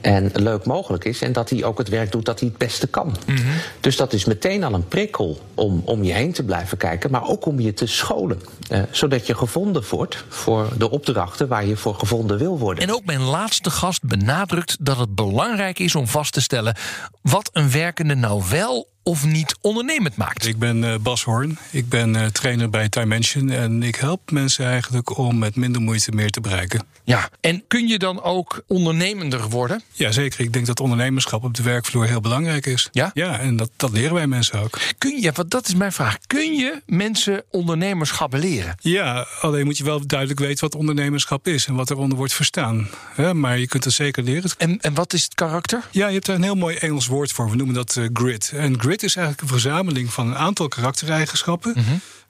en 0.00 0.31
leuk 0.35 0.64
mogelijk 0.64 1.05
is. 1.05 1.23
En 1.23 1.33
dat 1.33 1.50
hij 1.50 1.64
ook 1.64 1.78
het 1.78 1.88
werk 1.88 2.12
doet 2.12 2.25
dat 2.25 2.40
hij 2.40 2.49
het 2.49 2.59
beste 2.59 2.87
kan. 2.87 3.17
Mm 3.26 3.37
-hmm. 3.37 3.52
Dus 3.81 3.97
dat 3.97 4.12
is 4.12 4.25
meteen 4.25 4.64
al 4.64 4.75
een 4.75 4.88
prikkel 4.88 5.38
om 5.55 5.83
om 5.85 6.02
je 6.02 6.12
heen 6.12 6.33
te 6.33 6.43
blijven 6.43 6.78
kijken, 6.78 7.11
maar 7.11 7.28
ook 7.28 7.47
om 7.47 7.61
je 7.61 7.75
te 7.75 7.87
scholen. 7.87 8.43
Uh, 8.71 8.83
zodat 8.90 9.26
je 9.26 9.35
gevonden 9.35 9.83
wordt 9.90 10.25
voor 10.28 10.69
de 10.78 10.90
opdrachten 10.90 11.49
waar 11.49 11.67
je 11.67 11.76
voor 11.76 11.95
gevonden 11.95 12.38
wil 12.38 12.59
worden. 12.59 12.85
En 12.85 12.95
ook 12.95 13.05
mijn 13.05 13.23
laatste 13.23 13.71
gast 13.71 14.02
benadrukt 14.02 14.76
dat 14.81 14.99
het 14.99 15.14
belangrijk 15.14 15.78
is 15.78 15.95
om 15.95 16.07
vast 16.07 16.33
te 16.33 16.40
stellen 16.40 16.76
wat 17.23 17.50
een 17.52 17.71
werkende 17.71 18.14
nou 18.14 18.43
wel 18.50 18.88
of 19.09 19.25
niet 19.25 19.57
ondernemend 19.61 20.17
maakt. 20.17 20.47
Ik 20.47 20.59
ben 20.59 20.83
uh, 20.83 20.95
Bas 21.00 21.23
Hoorn. 21.23 21.59
Ik 21.71 21.88
ben 21.88 22.15
uh, 22.15 22.27
trainer 22.27 22.71
bij 22.71 22.88
Dimension. 22.88 23.50
En 23.50 23.83
ik 23.83 23.97
help 23.97 24.31
mensen 24.31 24.67
eigenlijk 24.67 25.19
om 25.19 25.38
met 25.38 25.57
minder 25.57 25.83
moeite 25.83 26.12
meer 26.12 26.31
te 26.31 26.41
bereiken. 26.41 26.83
Ja, 27.05 27.31
en 27.41 27.65
kun 27.69 27.88
je 27.88 27.99
dan 27.99 28.23
ook 28.23 28.62
ondernemender 28.67 29.49
worden? 29.49 29.83
Ja, 29.93 30.12
zeker. 30.12 30.41
Ik 30.41 30.53
denk 30.53 30.67
dat 30.67 30.81
ondernemerschap 30.81 31.45
op 31.45 31.55
de 31.55 31.62
werkvloer 31.62 32.07
heel 32.07 32.21
belangrijk 32.21 32.67
is. 32.67 32.88
Ja? 32.93 33.11
Ja, 33.15 33.38
en 33.38 33.57
dat, 33.57 33.71
dat 33.77 33.91
leren 33.91 34.15
wij 34.15 34.27
mensen 34.27 34.61
ook. 34.61 34.79
Kun 34.99 35.21
je, 35.21 35.33
want 35.33 35.50
dat 35.50 35.69
is 35.69 35.75
mijn 35.75 35.93
vraag. 35.93 36.19
Kun 36.27 36.55
je 36.55 36.83
mensen 36.87 37.45
ondernemerschap 37.50 38.33
leren? 38.33 38.75
Ja, 38.81 39.27
alleen 39.41 39.65
moet 39.65 39.79
je 39.79 39.85
wel 39.85 40.07
duidelijk 40.07 40.41
weten 40.41 40.61
wat 40.61 40.75
ondernemerschap 40.75 41.49
is 41.49 41.67
en 41.67 41.75
wat 41.75 41.91
eronder 41.91 42.19
wordt 42.19 42.33
verstaan. 42.33 42.88
maar 43.33 43.59
je 43.59 43.67
kunt 43.67 43.85
het 43.85 43.93
zeker 43.93 44.23
leren. 44.23 44.50
En, 44.59 44.81
en 44.81 44.95
wat 44.95 45.12
is 45.12 45.23
het 45.23 45.35
karakter? 45.35 45.88
Ja, 45.91 46.07
je 46.07 46.15
hebt 46.15 46.27
daar 46.27 46.37
een 46.37 46.43
heel 46.43 46.55
mooi 46.55 46.77
Engels 46.77 47.07
woord 47.07 47.33
voor. 47.33 47.50
We 47.50 47.57
noemen 47.57 47.75
dat 47.75 47.97
uh, 47.97 48.09
grit. 48.12 48.53
En 48.55 48.81
grit 48.81 48.98
is 49.02 49.17
eigenlijk 49.17 49.47
een 49.47 49.61
verzameling 49.61 50.12
van 50.12 50.26
een 50.26 50.37
aantal 50.37 50.69
karaktereigenschappen. 50.69 51.75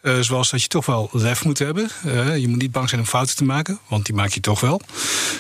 Uh, 0.03 0.21
zoals 0.21 0.51
dat 0.51 0.63
je 0.63 0.69
toch 0.69 0.87
wel 0.87 1.09
lef 1.13 1.45
moet 1.45 1.59
hebben. 1.59 1.89
Uh, 2.07 2.37
je 2.37 2.49
moet 2.49 2.59
niet 2.59 2.73
bang 2.73 2.89
zijn 2.89 3.01
om 3.01 3.07
fouten 3.07 3.37
te 3.37 3.45
maken, 3.45 3.79
want 3.89 4.07
die 4.07 4.15
maak 4.15 4.31
je 4.31 4.41
toch 4.41 4.61
wel. 4.61 4.81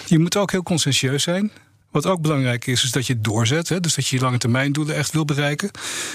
Je 0.07 0.19
moet 0.19 0.37
ook 0.37 0.51
heel 0.51 0.63
conscientieus 0.63 1.23
zijn. 1.23 1.53
Wat 1.91 2.07
ook 2.07 2.21
belangrijk 2.21 2.67
is, 2.67 2.85
is 2.85 2.91
dat 2.91 3.07
je 3.07 3.21
doorzet. 3.21 3.69
Hè? 3.69 3.81
Dus 3.81 3.95
dat 3.95 4.07
je 4.07 4.17
je 4.17 4.23
lange 4.23 4.39
termijn 4.39 4.73
doelen 4.73 4.95
echt 4.95 5.13
wil 5.13 5.25
bereiken. 5.25 5.71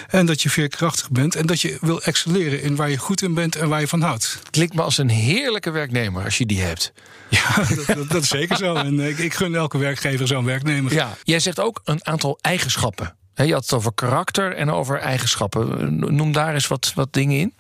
En 0.08 0.26
dat 0.26 0.42
je 0.42 0.50
veerkrachtig 0.50 1.12
bent. 1.12 1.36
En 1.36 1.46
dat 1.46 1.62
je 1.62 1.78
wil 1.82 2.02
excelleren 2.02 2.62
in 2.62 2.76
waar 2.76 2.90
je 2.90 2.98
goed 2.98 3.22
in 3.22 3.34
bent 3.34 3.56
en 3.56 3.70
waar 3.70 3.80
je 3.80 3.88
van 3.88 4.02
houdt. 4.02 4.40
Klinkt 4.50 4.76
me 4.76 4.82
als 4.82 4.98
een 4.98 5.10
heerlijke 5.10 5.72
werknemer 5.72 6.24
als 6.24 6.38
je 6.38 6.46
die 6.46 6.62
hebt. 6.62 6.94
Ja, 7.30 7.56
dat, 7.76 7.86
dat, 7.86 8.10
dat 8.10 8.24
is 8.24 8.30
zeker 8.30 8.58
zo. 8.58 8.76
En 8.76 9.00
ik, 9.00 9.18
ik 9.18 9.34
gun 9.34 9.56
elke 9.56 9.78
werkgever 9.78 10.28
zo'n 10.28 10.46
werknemer. 10.46 10.94
Ja, 10.94 11.18
jij 11.24 11.40
zegt 11.40 11.60
ook 11.60 11.82
een 11.84 12.06
aantal 12.06 12.40
eigenschappen 12.42 13.16
je 13.36 13.54
had 13.54 13.62
het 13.62 13.74
over 13.74 13.94
karakter 13.94 14.56
en 14.56 14.72
over 14.72 15.00
eigenschappen. 15.00 15.96
Noem 16.16 16.32
daar 16.32 16.54
eens 16.54 16.68
wat, 16.68 16.92
wat 16.96 17.14
dingen 17.14 17.40
in. 17.40 17.54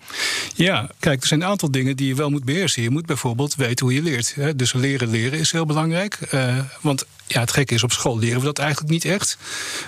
Ja, 0.55 0.89
kijk, 0.99 1.21
er 1.21 1.27
zijn 1.27 1.41
een 1.41 1.47
aantal 1.47 1.71
dingen 1.71 1.95
die 1.95 2.07
je 2.07 2.15
wel 2.15 2.29
moet 2.29 2.45
beheersen. 2.45 2.81
Je 2.83 2.89
moet 2.89 3.05
bijvoorbeeld 3.05 3.55
weten 3.55 3.85
hoe 3.85 3.95
je 3.95 4.01
leert. 4.01 4.35
Dus 4.55 4.73
leren 4.73 5.09
leren 5.09 5.39
is 5.39 5.51
heel 5.51 5.65
belangrijk. 5.65 6.19
Uh, 6.33 6.59
want 6.81 7.05
ja, 7.27 7.39
het 7.39 7.51
gekke 7.51 7.73
is, 7.73 7.83
op 7.83 7.91
school 7.91 8.19
leren 8.19 8.39
we 8.39 8.45
dat 8.45 8.59
eigenlijk 8.59 8.91
niet 8.91 9.05
echt. 9.05 9.37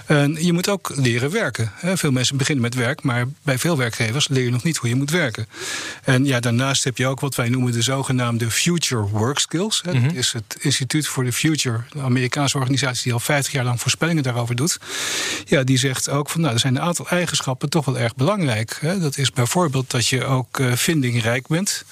En 0.06 0.46
je 0.46 0.54
moet 0.54 0.70
ook 0.70 0.92
leren 0.96 1.32
werken. 1.32 1.72
Veel 1.84 2.12
mensen 2.12 2.38
beginnen 2.38 2.64
met 2.64 2.74
werk, 2.74 3.04
maar 3.04 3.26
bij 3.42 3.58
veel 3.58 3.78
werkgevers 3.78 4.28
leer 4.28 4.44
je 4.44 4.52
nog 4.52 4.64
niet 4.64 4.78
hoe 4.78 4.90
je 4.90 4.96
moet 4.96 5.12
werken. 5.12 5.48
En 6.04 6.26
ja, 6.26 6.40
daarnaast 6.40 6.84
heb 6.84 6.98
je 6.98 7.08
ook 7.08 7.20
wat 7.20 7.36
wij 7.36 7.50
noemen 7.50 7.72
de 7.72 7.82
zogenaamde 7.82 8.52
Future 8.52 9.02
Work 9.02 9.40
Skills. 9.40 9.82
Dat 9.82 9.94
mhm. 9.94 10.16
is 10.16 10.32
het 10.32 10.58
Instituut 10.60 11.08
voor 11.08 11.26
the 11.26 11.32
Future, 11.32 11.84
de 11.92 12.02
Amerikaanse 12.02 12.58
organisatie 12.58 13.04
die 13.04 13.14
al 13.14 13.20
50 13.20 13.54
jaar 13.54 13.64
lang 13.64 13.82
voorspellingen 13.82 14.24
daarover 14.24 14.56
doet. 14.56 14.80
Ja, 15.46 15.64
die 15.64 15.78
zegt 15.78 16.10
ook 16.10 16.30
van 16.30 16.42
nou, 16.42 16.54
er 16.54 16.60
zijn 16.60 16.76
een 16.76 16.82
aantal 16.82 17.08
eigenschappen 17.10 17.70
toch 17.70 17.86
wel 17.86 17.98
erg 17.98 18.16
belangrijk. 18.16 18.80
Dat 19.00 19.18
is 19.18 19.32
bijvoorbeeld 19.32 19.92
dat 19.92 20.08
je 20.08 20.26
ook 20.26 20.60
eh, 20.60 20.72
vindingrijk 20.74 21.48
bent, 21.48 21.86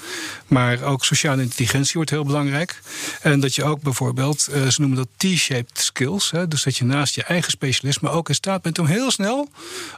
maar 0.48 0.82
ook 0.82 1.06
sociale 1.06 1.42
intelligentie 1.42 1.94
wordt 1.94 2.10
heel 2.10 2.26
belangrijk. 2.26 2.82
En 3.22 3.40
dat 3.40 3.56
je 3.56 3.64
ook 3.64 3.82
bijvoorbeeld, 3.82 4.48
eh, 4.48 4.68
ze 4.68 4.80
noemen 4.82 4.98
dat 4.98 5.08
T-shaped 5.36 5.80
skills, 5.80 6.32
dus 6.48 6.64
dat 6.64 6.78
je 6.78 6.86
naast 6.86 7.16
je 7.16 7.24
eigen 7.24 7.52
specialisme 7.52 8.10
ook 8.10 8.30
in 8.30 8.36
staat 8.36 8.62
bent 8.62 8.80
om 8.80 8.86
heel 8.86 9.12
snel 9.12 9.50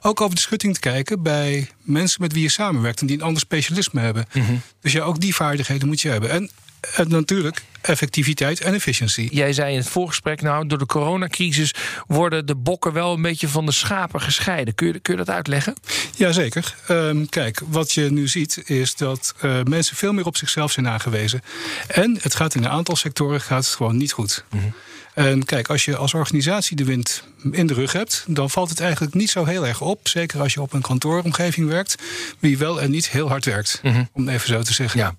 ook 0.01 0.21
over 0.21 0.35
de 0.35 0.41
schutting 0.41 0.73
te 0.73 0.79
kijken 0.79 1.23
bij 1.23 1.69
mensen 1.81 2.21
met 2.21 2.33
wie 2.33 2.41
je 2.41 2.49
samenwerkt 2.49 3.01
en 3.01 3.07
die 3.07 3.15
een 3.17 3.23
ander 3.23 3.41
specialisme 3.41 4.01
hebben. 4.01 4.25
Mhm. 4.33 4.53
Dus 4.81 4.91
ja, 4.91 5.03
ook 5.03 5.19
die 5.19 5.35
vaardigheden 5.35 5.87
moet 5.87 6.01
je 6.01 6.09
hebben. 6.09 6.29
En 6.29 6.49
en 6.93 7.09
natuurlijk 7.09 7.61
effectiviteit 7.81 8.61
en 8.61 8.73
efficiëntie. 8.73 9.35
Jij 9.35 9.53
zei 9.53 9.71
in 9.71 9.77
het 9.77 9.89
voorgesprek, 9.89 10.41
nou, 10.41 10.67
door 10.67 10.77
de 10.77 10.85
coronacrisis 10.85 11.73
worden 12.07 12.45
de 12.45 12.55
bokken 12.55 12.93
wel 12.93 13.13
een 13.13 13.21
beetje 13.21 13.47
van 13.47 13.65
de 13.65 13.71
schapen 13.71 14.21
gescheiden. 14.21 14.75
Kun 14.75 14.87
je, 14.87 14.99
kun 14.99 15.13
je 15.13 15.23
dat 15.23 15.35
uitleggen? 15.35 15.73
Jazeker. 16.15 16.75
Um, 16.89 17.29
kijk, 17.29 17.61
wat 17.67 17.91
je 17.91 18.11
nu 18.11 18.27
ziet 18.27 18.61
is 18.65 18.95
dat 18.95 19.35
uh, 19.41 19.63
mensen 19.63 19.95
veel 19.95 20.13
meer 20.13 20.25
op 20.25 20.37
zichzelf 20.37 20.71
zijn 20.71 20.87
aangewezen. 20.87 21.41
En 21.87 22.17
het 22.21 22.35
gaat 22.35 22.55
in 22.55 22.63
een 22.63 22.69
aantal 22.69 22.95
sectoren 22.95 23.41
gaat 23.41 23.65
het 23.65 23.73
gewoon 23.73 23.97
niet 23.97 24.11
goed. 24.11 24.43
Mm 24.49 24.59
-hmm. 24.59 24.73
En 25.15 25.45
kijk, 25.45 25.69
als 25.69 25.85
je 25.85 25.95
als 25.95 26.13
organisatie 26.13 26.75
de 26.75 26.83
wind 26.83 27.23
in 27.51 27.67
de 27.67 27.73
rug 27.73 27.91
hebt, 27.91 28.23
dan 28.27 28.49
valt 28.49 28.69
het 28.69 28.79
eigenlijk 28.79 29.13
niet 29.13 29.29
zo 29.29 29.45
heel 29.45 29.67
erg 29.67 29.81
op. 29.81 30.07
Zeker 30.07 30.39
als 30.39 30.53
je 30.53 30.61
op 30.61 30.73
een 30.73 30.81
kantooromgeving 30.81 31.67
werkt, 31.69 31.95
wie 32.39 32.57
wel 32.57 32.81
en 32.81 32.91
niet 32.91 33.09
heel 33.09 33.27
hard 33.27 33.45
werkt. 33.45 33.79
Mm 33.83 33.91
-hmm. 33.91 34.09
Om 34.11 34.29
even 34.29 34.47
zo 34.47 34.61
te 34.61 34.73
zeggen. 34.73 34.99
Ja. 34.99 35.15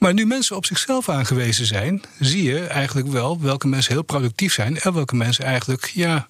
Maar 0.00 0.14
nu 0.14 0.26
mensen 0.26 0.56
op 0.56 0.66
zichzelf 0.66 1.08
aangewezen 1.08 1.66
zijn, 1.66 2.02
zie 2.18 2.42
je 2.42 2.60
eigenlijk 2.60 3.08
wel 3.08 3.40
welke 3.40 3.68
mensen 3.68 3.92
heel 3.92 4.02
productief 4.02 4.52
zijn 4.52 4.78
en 4.78 4.92
welke 4.92 5.16
mensen 5.16 5.44
eigenlijk 5.44 5.90
ja, 5.94 6.28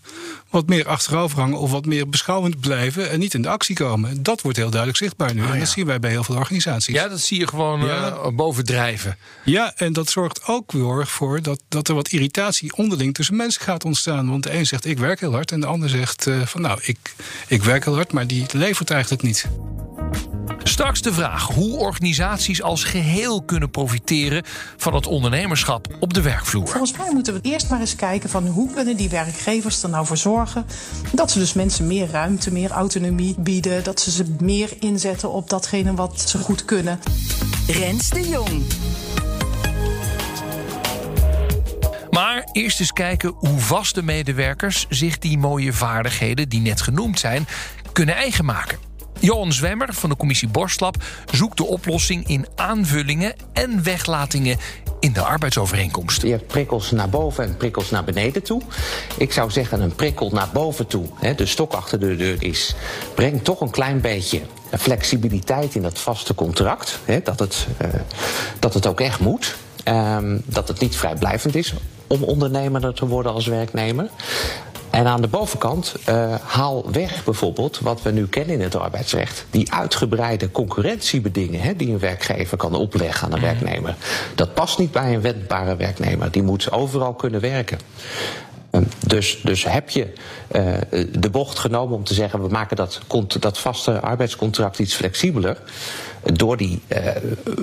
wat 0.48 0.66
meer 0.66 0.88
achterover 0.88 1.38
hangen 1.38 1.58
of 1.58 1.70
wat 1.70 1.86
meer 1.86 2.08
beschouwend 2.08 2.60
blijven 2.60 3.10
en 3.10 3.18
niet 3.18 3.34
in 3.34 3.42
de 3.42 3.48
actie 3.48 3.74
komen. 3.74 4.22
Dat 4.22 4.40
wordt 4.40 4.56
heel 4.56 4.70
duidelijk 4.70 4.98
zichtbaar 4.98 5.34
nu. 5.34 5.42
Oh, 5.42 5.50
en 5.50 5.58
dat 5.58 5.68
zien 5.68 5.86
wij 5.86 5.98
bij 6.00 6.10
heel 6.10 6.24
veel 6.24 6.36
organisaties. 6.36 6.94
Ja, 6.94 7.08
dat 7.08 7.20
zie 7.20 7.38
je 7.38 7.46
gewoon 7.46 7.84
ja. 7.84 8.10
uh, 8.10 8.28
bovendrijven. 8.28 9.16
Ja, 9.44 9.72
en 9.76 9.92
dat 9.92 10.10
zorgt 10.10 10.46
ook 10.46 10.72
weer 10.72 11.06
voor 11.06 11.42
dat, 11.42 11.60
dat 11.68 11.88
er 11.88 11.94
wat 11.94 12.08
irritatie 12.08 12.76
onderling 12.76 13.14
tussen 13.14 13.36
mensen 13.36 13.62
gaat 13.62 13.84
ontstaan. 13.84 14.30
Want 14.30 14.42
de 14.42 14.54
een 14.54 14.66
zegt 14.66 14.84
ik 14.84 14.98
werk 14.98 15.20
heel 15.20 15.32
hard 15.32 15.52
en 15.52 15.60
de 15.60 15.66
ander 15.66 15.88
zegt 15.88 16.26
uh, 16.26 16.46
van 16.46 16.60
nou 16.60 16.78
ik, 16.82 17.14
ik 17.46 17.62
werk 17.62 17.84
heel 17.84 17.94
hard, 17.94 18.12
maar 18.12 18.26
die 18.26 18.46
levert 18.52 18.90
eigenlijk 18.90 19.22
niet. 19.22 19.48
Straks 20.62 21.02
de 21.02 21.12
vraag 21.12 21.46
hoe 21.46 21.78
organisaties 21.78 22.62
als 22.62 22.84
geheel 22.84 23.42
kunnen 23.42 23.70
profiteren 23.70 24.42
van 24.76 24.94
het 24.94 25.06
ondernemerschap 25.06 25.96
op 26.00 26.14
de 26.14 26.22
werkvloer. 26.22 26.68
Volgens 26.68 26.96
mij 26.96 27.10
moeten 27.12 27.34
we 27.34 27.40
eerst 27.42 27.70
maar 27.70 27.80
eens 27.80 27.96
kijken 27.96 28.30
van 28.30 28.46
hoe 28.46 28.72
kunnen 28.74 28.96
die 28.96 29.08
werkgevers 29.08 29.82
er 29.82 29.88
nou 29.88 30.06
voor 30.06 30.16
zorgen 30.16 30.66
dat 31.12 31.30
ze 31.30 31.38
dus 31.38 31.52
mensen 31.52 31.86
meer 31.86 32.08
ruimte, 32.10 32.52
meer 32.52 32.70
autonomie 32.70 33.34
bieden, 33.38 33.84
dat 33.84 34.00
ze 34.00 34.10
ze 34.10 34.24
meer 34.40 34.70
inzetten 34.80 35.32
op 35.32 35.50
datgene 35.50 35.94
wat 35.94 36.20
ze 36.20 36.38
goed 36.38 36.64
kunnen. 36.64 37.00
Rens 37.66 38.08
de 38.08 38.28
Jong. 38.28 38.62
Maar 42.10 42.48
eerst 42.52 42.80
eens 42.80 42.92
kijken 42.92 43.34
hoe 43.36 43.58
vaste 43.58 44.02
medewerkers 44.02 44.86
zich 44.88 45.18
die 45.18 45.38
mooie 45.38 45.72
vaardigheden 45.72 46.48
die 46.48 46.60
net 46.60 46.80
genoemd 46.80 47.18
zijn 47.18 47.46
kunnen 47.92 48.14
eigen 48.14 48.44
maken. 48.44 48.89
Johan 49.20 49.52
Zwemmer 49.52 49.94
van 49.94 50.10
de 50.10 50.16
commissie 50.16 50.48
Borstlab 50.48 50.96
zoekt 51.32 51.56
de 51.56 51.66
oplossing 51.66 52.28
in 52.28 52.46
aanvullingen 52.54 53.34
en 53.52 53.82
weglatingen 53.82 54.58
in 55.00 55.12
de 55.12 55.20
arbeidsovereenkomst. 55.20 56.22
Je 56.22 56.30
hebt 56.30 56.46
prikkels 56.46 56.90
naar 56.90 57.08
boven 57.08 57.44
en 57.44 57.56
prikkels 57.56 57.90
naar 57.90 58.04
beneden 58.04 58.42
toe. 58.42 58.62
Ik 59.16 59.32
zou 59.32 59.50
zeggen 59.50 59.80
een 59.80 59.94
prikkel 59.94 60.30
naar 60.30 60.48
boven 60.52 60.86
toe, 60.86 61.06
de 61.36 61.46
stok 61.46 61.72
achter 61.72 62.00
de 62.00 62.16
deur 62.16 62.42
is... 62.42 62.74
breng 63.14 63.42
toch 63.42 63.60
een 63.60 63.70
klein 63.70 64.00
beetje 64.00 64.40
flexibiliteit 64.78 65.74
in 65.74 65.82
dat 65.82 65.98
vaste 65.98 66.34
contract. 66.34 66.98
Dat 67.24 67.38
het, 67.38 67.66
uh, 67.82 67.88
dat 68.58 68.74
het 68.74 68.86
ook 68.86 69.00
echt 69.00 69.20
moet. 69.20 69.56
Um, 69.84 70.42
dat 70.44 70.68
het 70.68 70.80
niet 70.80 70.96
vrijblijvend 70.96 71.54
is 71.54 71.74
om 72.06 72.22
ondernemer 72.22 72.94
te 72.94 73.06
worden 73.06 73.32
als 73.32 73.46
werknemer. 73.46 74.10
En 74.90 75.06
aan 75.06 75.20
de 75.20 75.28
bovenkant 75.28 75.94
uh, 76.08 76.34
haal 76.42 76.90
weg 76.92 77.24
bijvoorbeeld 77.24 77.78
wat 77.78 78.02
we 78.02 78.10
nu 78.10 78.26
kennen 78.26 78.54
in 78.54 78.60
het 78.60 78.76
arbeidsrecht. 78.76 79.44
Die 79.50 79.72
uitgebreide 79.72 80.50
concurrentiebedingen 80.50 81.60
hè, 81.60 81.76
die 81.76 81.88
een 81.88 81.98
werkgever 81.98 82.56
kan 82.56 82.74
opleggen 82.74 83.26
aan 83.26 83.32
een 83.32 83.40
mhm. 83.40 83.48
werknemer. 83.48 83.96
Dat 84.34 84.54
past 84.54 84.78
niet 84.78 84.92
bij 84.92 85.14
een 85.14 85.20
wendbare 85.20 85.76
werknemer. 85.76 86.30
Die 86.30 86.42
moet 86.42 86.72
overal 86.72 87.14
kunnen 87.14 87.40
werken. 87.40 87.78
Dus, 89.06 89.40
dus 89.42 89.64
heb 89.64 89.90
je 89.90 90.12
uh, 90.52 90.74
de 91.18 91.30
bocht 91.30 91.58
genomen 91.58 91.96
om 91.96 92.04
te 92.04 92.14
zeggen: 92.14 92.42
we 92.42 92.48
maken 92.48 92.76
dat, 92.76 93.00
dat 93.40 93.58
vaste 93.58 94.00
arbeidscontract 94.00 94.78
iets 94.78 94.94
flexibeler 94.94 95.56
door 96.22 96.56
die 96.56 96.80
uh, 96.88 96.98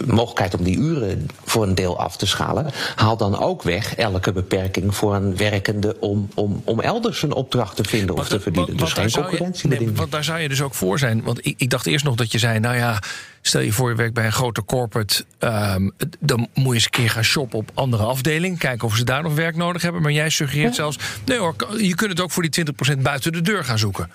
mogelijkheid 0.05 0.53
om 0.57 0.63
die 0.63 0.77
uren 0.77 1.27
voor 1.43 1.63
een 1.63 1.75
deel 1.75 1.99
af 1.99 2.17
te 2.17 2.25
schalen, 2.25 2.71
haal 2.95 3.17
dan 3.17 3.39
ook 3.39 3.63
weg 3.63 3.95
elke 3.95 4.31
beperking 4.31 4.95
voor 4.95 5.15
een 5.15 5.37
werkende 5.37 5.95
om, 5.99 6.29
om, 6.35 6.61
om 6.63 6.79
elders 6.79 7.21
een 7.23 7.33
opdracht 7.33 7.75
te 7.75 7.83
vinden 7.83 8.15
of 8.15 8.27
te 8.27 8.39
verdienen. 8.39 8.77
dus 8.77 8.93
geen 8.93 9.11
concurrentie. 9.11 9.69
Nee, 9.69 9.91
want 9.91 10.11
daar 10.11 10.23
zou 10.23 10.39
je 10.39 10.49
dus 10.49 10.61
ook 10.61 10.73
voor 10.73 10.99
zijn. 10.99 11.23
Want 11.23 11.45
ik, 11.45 11.53
ik 11.57 11.69
dacht 11.69 11.85
eerst 11.85 12.05
nog 12.05 12.15
dat 12.15 12.31
je 12.31 12.37
zei, 12.37 12.59
nou 12.59 12.75
ja. 12.75 12.99
Stel 13.41 13.61
je 13.61 13.71
voor, 13.71 13.89
je 13.89 13.95
werkt 13.95 14.13
bij 14.13 14.25
een 14.25 14.31
grote 14.31 14.65
corporate. 14.65 15.25
Um, 15.39 15.91
dan 16.19 16.47
moet 16.53 16.67
je 16.67 16.73
eens 16.73 16.83
een 16.83 16.89
keer 16.89 17.09
gaan 17.09 17.23
shoppen 17.23 17.59
op 17.59 17.71
andere 17.73 18.03
afdelingen. 18.03 18.57
Kijken 18.57 18.87
of 18.87 18.95
ze 18.95 19.03
daar 19.03 19.23
nog 19.23 19.35
werk 19.35 19.55
nodig 19.55 19.81
hebben. 19.81 20.01
Maar 20.01 20.11
jij 20.11 20.29
suggereert 20.29 20.75
zelfs. 20.75 20.97
Nee 21.25 21.37
hoor, 21.37 21.55
je 21.77 21.95
kunt 21.95 22.09
het 22.09 22.21
ook 22.21 22.31
voor 22.31 22.49
die 22.49 22.65
20% 22.97 23.01
buiten 23.01 23.31
de 23.31 23.41
deur 23.41 23.63
gaan 23.63 23.77
zoeken. 23.77 24.09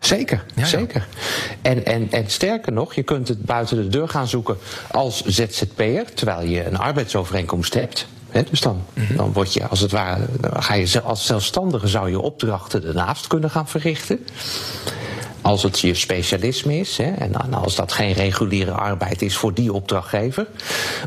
Zeker, 0.00 0.44
zeker. 0.62 1.06
En, 1.62 1.86
en, 1.86 2.08
en 2.10 2.30
sterker 2.30 2.72
nog, 2.72 2.94
je 2.94 3.02
kunt 3.02 3.28
het 3.28 3.42
buiten 3.42 3.76
de 3.76 3.88
deur 3.88 4.08
gaan 4.08 4.28
zoeken 4.28 4.58
als 4.90 5.24
ZZP'er, 5.24 6.14
terwijl 6.14 6.48
je 6.48 6.66
een 6.66 6.78
arbeidsovereenkomst 6.78 7.74
hebt. 7.74 8.06
dus 8.50 8.60
dan, 8.60 8.84
mhm. 8.94 9.16
dan 9.16 9.32
word 9.32 9.52
je 9.52 9.66
als 9.66 9.80
het 9.80 9.90
ware, 9.90 10.26
dan 10.40 10.62
ga 10.62 10.74
je 10.74 11.00
als 11.02 11.26
zelfstandige 11.26 11.88
zou 11.88 12.10
je 12.10 12.20
opdrachten 12.20 12.84
ernaast 12.84 13.26
kunnen 13.26 13.50
gaan 13.50 13.68
verrichten. 13.68 14.26
Als 15.42 15.62
het 15.62 15.80
je 15.80 15.94
specialisme 15.94 16.78
is. 16.78 16.96
Hè, 16.96 17.10
en 17.10 17.52
als 17.52 17.76
dat 17.76 17.92
geen 17.92 18.12
reguliere 18.12 18.72
arbeid 18.72 19.22
is 19.22 19.36
voor 19.36 19.54
die 19.54 19.72
opdrachtgever. 19.72 20.46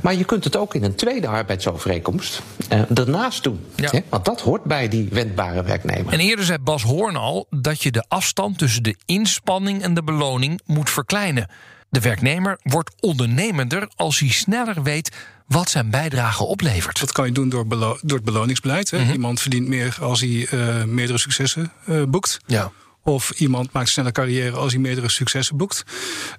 Maar 0.02 0.16
je 0.16 0.24
kunt 0.24 0.44
het 0.44 0.56
ook 0.56 0.76
in 0.76 0.84
een 0.84 0.96
tweede 0.96 1.28
arbeidsovereenkomst 1.28 2.42
uh, 2.74 2.98
ernaast 2.98 3.44
doen. 3.44 3.66
Hè, 3.76 4.00
want 4.10 4.26
dat 4.26 4.42
hoort 4.42 4.64
bij 4.64 4.88
die 4.88 5.08
wendbare 5.12 5.64
werknemer. 5.64 6.14
En 6.14 6.20
eerder 6.20 6.46
zei 6.46 6.58
Bas 6.58 6.84
Hoorn 6.84 7.16
al 7.16 7.48
dat 7.50 7.84
je 7.84 7.92
de 7.92 8.06
afstand 8.08 8.58
tussen 8.58 8.84
de 8.84 8.96
inspanning 9.06 9.82
en 9.82 9.94
de 9.94 10.04
beloning 10.04 10.62
moet 10.66 10.90
verkleinen. 10.90 11.50
De 11.90 12.00
werknemer 12.00 12.60
wordt 12.64 12.92
ondernemender 13.00 13.90
als 13.96 14.20
hij 14.20 14.30
sneller 14.30 14.84
weet 14.84 15.12
wat 15.48 15.70
zijn 15.70 15.90
bijdrage 15.90 16.44
oplevert. 16.44 17.00
Dat 17.00 17.12
kan 17.12 17.26
je 17.26 17.32
doen 17.32 17.50
door, 17.50 17.68
door 18.02 18.18
het 18.18 18.24
beloningsbeleid. 18.24 18.92
Hè. 18.92 19.00
Mhm. 19.00 19.12
Iemand 19.12 19.42
verdient 19.42 19.68
meer 19.68 19.98
als 20.02 20.20
hij 20.20 20.48
uh, 20.52 20.84
meerdere 20.84 21.18
successen 21.18 21.72
uh, 21.86 22.04
boekt. 22.04 22.40
Ja. 22.46 22.72
Of 23.06 23.32
iemand 23.32 23.72
maakt 23.72 23.90
snelle 23.90 24.12
carrière 24.12 24.56
als 24.56 24.72
hij 24.72 24.82
meerdere 24.82 25.10
successen 25.10 25.58
boekt. 25.58 25.84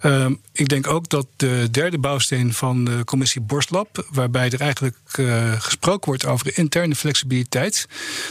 Um, 0.03 0.41
ik 0.53 0.69
denk 0.69 0.87
ook 0.87 1.09
dat 1.09 1.27
de 1.37 1.69
derde 1.71 1.99
bouwsteen 1.99 2.53
van 2.53 2.85
de 2.85 3.05
commissie 3.05 3.41
Borstlab, 3.41 4.07
waarbij 4.11 4.51
er 4.51 4.61
eigenlijk 4.61 4.97
uh, 5.19 5.53
gesproken 5.61 6.07
wordt 6.07 6.27
over 6.27 6.59
interne 6.59 6.95
flexibiliteit, 6.95 7.87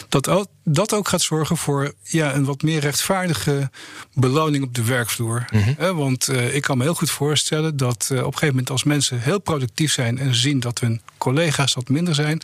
dat 0.10 0.30
ook, 0.30 0.48
dat 0.64 0.94
ook 0.94 1.08
gaat 1.08 1.22
zorgen 1.22 1.58
voor 1.58 1.94
ja, 2.04 2.34
een 2.34 2.46
wat 2.46 2.62
meer 2.62 2.80
rechtvaardige 2.80 3.70
beloning 4.14 4.64
op 4.64 4.76
de 4.76 4.84
werkvloer. 4.84 5.46
Mm 5.52 5.72
want 5.96 6.30
uh, 6.30 6.56
ik 6.56 6.62
kan 6.62 6.78
me 6.78 6.84
heel 6.84 6.94
goed 6.94 7.10
voorstellen 7.10 7.78
dat 7.78 8.10
uh, 8.12 8.18
op 8.18 8.26
een 8.26 8.32
gegeven 8.32 8.48
moment 8.48 8.70
als 8.70 8.84
mensen 8.84 9.22
heel 9.22 9.40
productief 9.40 9.92
zijn 9.92 10.18
en 10.18 10.36
zien 10.36 10.60
dat 10.60 10.80
hun 10.80 11.02
collega's 11.18 11.74
wat 11.74 11.90
minder 11.90 12.16
zijn, 12.16 12.42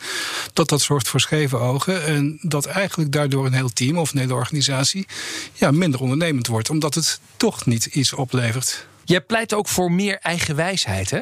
dat 0.52 0.68
dat 0.68 0.80
zorgt 0.80 1.08
voor 1.08 1.20
scheve 1.20 1.56
ogen. 1.56 2.04
En 2.04 2.38
dat 2.42 2.66
eigenlijk 2.66 3.12
daardoor 3.12 3.46
een 3.46 3.52
heel 3.52 3.72
team 3.72 3.98
of 3.98 4.12
een 4.12 4.18
hele 4.18 4.34
organisatie 4.34 5.06
ja, 5.52 5.70
minder 5.70 6.00
ondernemend 6.00 6.46
wordt, 6.46 6.70
omdat 6.70 6.94
het 6.94 7.20
toch 7.36 7.66
niet 7.66 7.86
iets 7.86 8.12
oplevert. 8.12 8.86
Je 9.04 9.20
pleit 9.20 9.54
ook 9.54 9.68
voor 9.68 9.92
meer 9.92 10.18
eigen 10.18 10.56
wijsheid, 10.56 11.10
hè? 11.10 11.20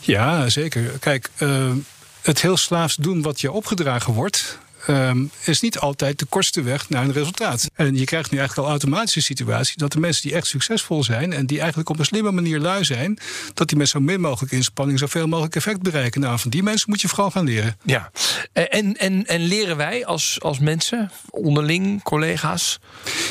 Ja, 0.00 0.48
zeker. 0.48 0.82
Kijk, 0.82 1.30
uh, 1.38 1.72
het 2.20 2.42
heel 2.42 2.56
slaafs 2.56 2.96
doen 2.96 3.22
wat 3.22 3.40
je 3.40 3.52
opgedragen 3.52 4.12
wordt. 4.12 4.58
Um, 4.88 5.30
is 5.44 5.60
niet 5.60 5.78
altijd 5.78 6.18
de 6.18 6.24
kortste 6.24 6.62
weg 6.62 6.88
naar 6.88 7.04
een 7.04 7.12
resultaat. 7.12 7.70
En 7.74 7.96
je 7.96 8.04
krijgt 8.04 8.30
nu 8.30 8.38
eigenlijk 8.38 8.68
al 8.68 8.72
automatische 8.74 9.20
situatie 9.20 9.78
dat 9.78 9.92
de 9.92 10.00
mensen 10.00 10.22
die 10.22 10.34
echt 10.34 10.46
succesvol 10.46 11.04
zijn 11.04 11.32
en 11.32 11.46
die 11.46 11.58
eigenlijk 11.58 11.88
op 11.88 11.98
een 11.98 12.04
slimme 12.04 12.30
manier 12.30 12.58
lui 12.58 12.84
zijn, 12.84 13.18
dat 13.54 13.68
die 13.68 13.78
met 13.78 13.88
zo 13.88 14.00
min 14.00 14.20
mogelijk 14.20 14.52
inspanning 14.52 14.98
zoveel 14.98 15.26
mogelijk 15.26 15.56
effect 15.56 15.82
bereiken. 15.82 16.20
Nou, 16.20 16.38
van 16.38 16.50
die 16.50 16.62
mensen 16.62 16.90
moet 16.90 17.00
je 17.00 17.08
vooral 17.08 17.30
gaan 17.30 17.44
leren. 17.44 17.76
Ja, 17.84 18.10
en, 18.52 18.96
en, 18.96 19.26
en 19.26 19.40
leren 19.40 19.76
wij 19.76 20.06
als, 20.06 20.36
als 20.40 20.58
mensen, 20.58 21.10
onderling, 21.30 22.02
collega's? 22.02 22.78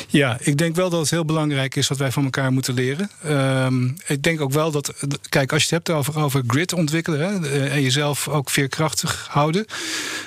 Ja, 0.08 0.38
ik 0.40 0.56
denk 0.56 0.76
wel 0.76 0.90
dat 0.90 1.00
het 1.00 1.10
heel 1.10 1.24
belangrijk 1.24 1.76
is 1.76 1.86
dat 1.86 1.98
wij 1.98 2.12
van 2.12 2.24
elkaar 2.24 2.52
moeten 2.52 2.74
leren. 2.74 3.10
Um, 3.26 3.96
ik 4.06 4.22
denk 4.22 4.40
ook 4.40 4.52
wel 4.52 4.70
dat, 4.70 4.92
kijk, 5.28 5.52
als 5.52 5.64
je 5.64 5.74
het 5.74 5.86
hebt 5.86 5.98
over, 5.98 6.22
over 6.22 6.42
grid 6.46 6.72
ontwikkelen 6.72 7.20
hè, 7.20 7.48
eh, 7.48 7.74
en 7.74 7.82
jezelf 7.82 8.28
ook 8.28 8.50
veerkrachtig 8.50 9.26
houden, 9.30 9.64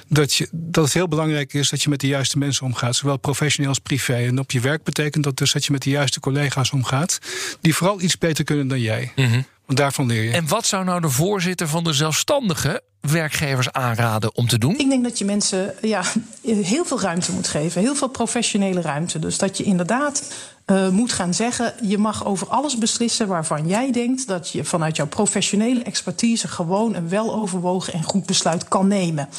dat, 0.08 0.34
je, 0.34 0.48
dat 0.52 0.84
het 0.84 0.94
heel 0.94 1.08
belangrijk 1.16 1.54
is 1.54 1.70
dat 1.70 1.82
je 1.82 1.90
met 1.90 2.00
de 2.00 2.08
juiste 2.08 2.38
mensen 2.38 2.66
omgaat, 2.66 2.96
zowel 2.96 3.18
professioneel 3.18 3.70
als 3.70 3.80
privé. 3.80 4.16
En 4.16 4.40
op 4.40 4.52
je 4.52 4.60
werk 4.60 4.84
betekent 4.84 5.24
dat 5.24 5.38
dus 5.38 5.52
dat 5.52 5.66
je 5.66 5.72
met 5.72 5.82
de 5.82 5.90
juiste 5.90 6.20
collega's 6.20 6.72
omgaat, 6.72 7.20
die 7.62 7.76
vooral 7.76 8.02
iets 8.02 8.18
beter 8.18 8.44
kunnen 8.44 8.68
dan 8.68 8.80
jij. 8.80 9.12
Mm 9.16 9.46
Want 9.66 9.80
daarvan 9.80 10.08
leer 10.08 10.24
je. 10.24 10.32
En 10.32 10.48
wat 10.48 10.66
zou 10.66 10.84
nou 10.84 11.02
de 11.02 11.10
voorzitter 11.10 11.68
van 11.68 11.84
de 11.84 11.94
zelfstandige 11.94 12.82
werkgevers 13.12 13.72
aanraden 13.72 14.36
om 14.36 14.48
te 14.48 14.58
doen? 14.58 14.78
Ik 14.78 14.90
denk 14.90 15.04
dat 15.04 15.18
je 15.18 15.26
mensen 15.26 15.74
ja, 15.82 16.04
heel 16.42 16.86
veel 16.86 17.02
ruimte 17.02 17.32
moet 17.32 17.48
geven, 17.48 17.82
heel 17.82 17.96
veel 17.96 18.08
professionele 18.08 18.82
ruimte. 18.82 19.20
Dus 19.20 19.38
dat 19.38 19.58
je 19.58 19.64
inderdaad 19.64 20.34
uh, 20.66 20.90
moet 20.90 21.12
gaan 21.12 21.34
zeggen: 21.34 21.74
je 21.82 21.98
mag 21.98 22.26
over 22.26 22.48
alles 22.48 22.78
beslissen 22.78 23.28
waarvan 23.28 23.68
jij 23.68 23.92
denkt 23.92 24.28
dat 24.28 24.50
je 24.50 24.64
vanuit 24.64 24.96
jouw 24.96 25.08
professionele 25.08 25.84
expertise 25.84 26.48
gewoon 26.48 26.96
een 26.96 27.10
weloverwogen 27.10 27.94
en 27.94 28.04
goed 28.04 28.26
besluit 28.26 28.68
kan 28.68 28.88
nemen. 28.88 29.30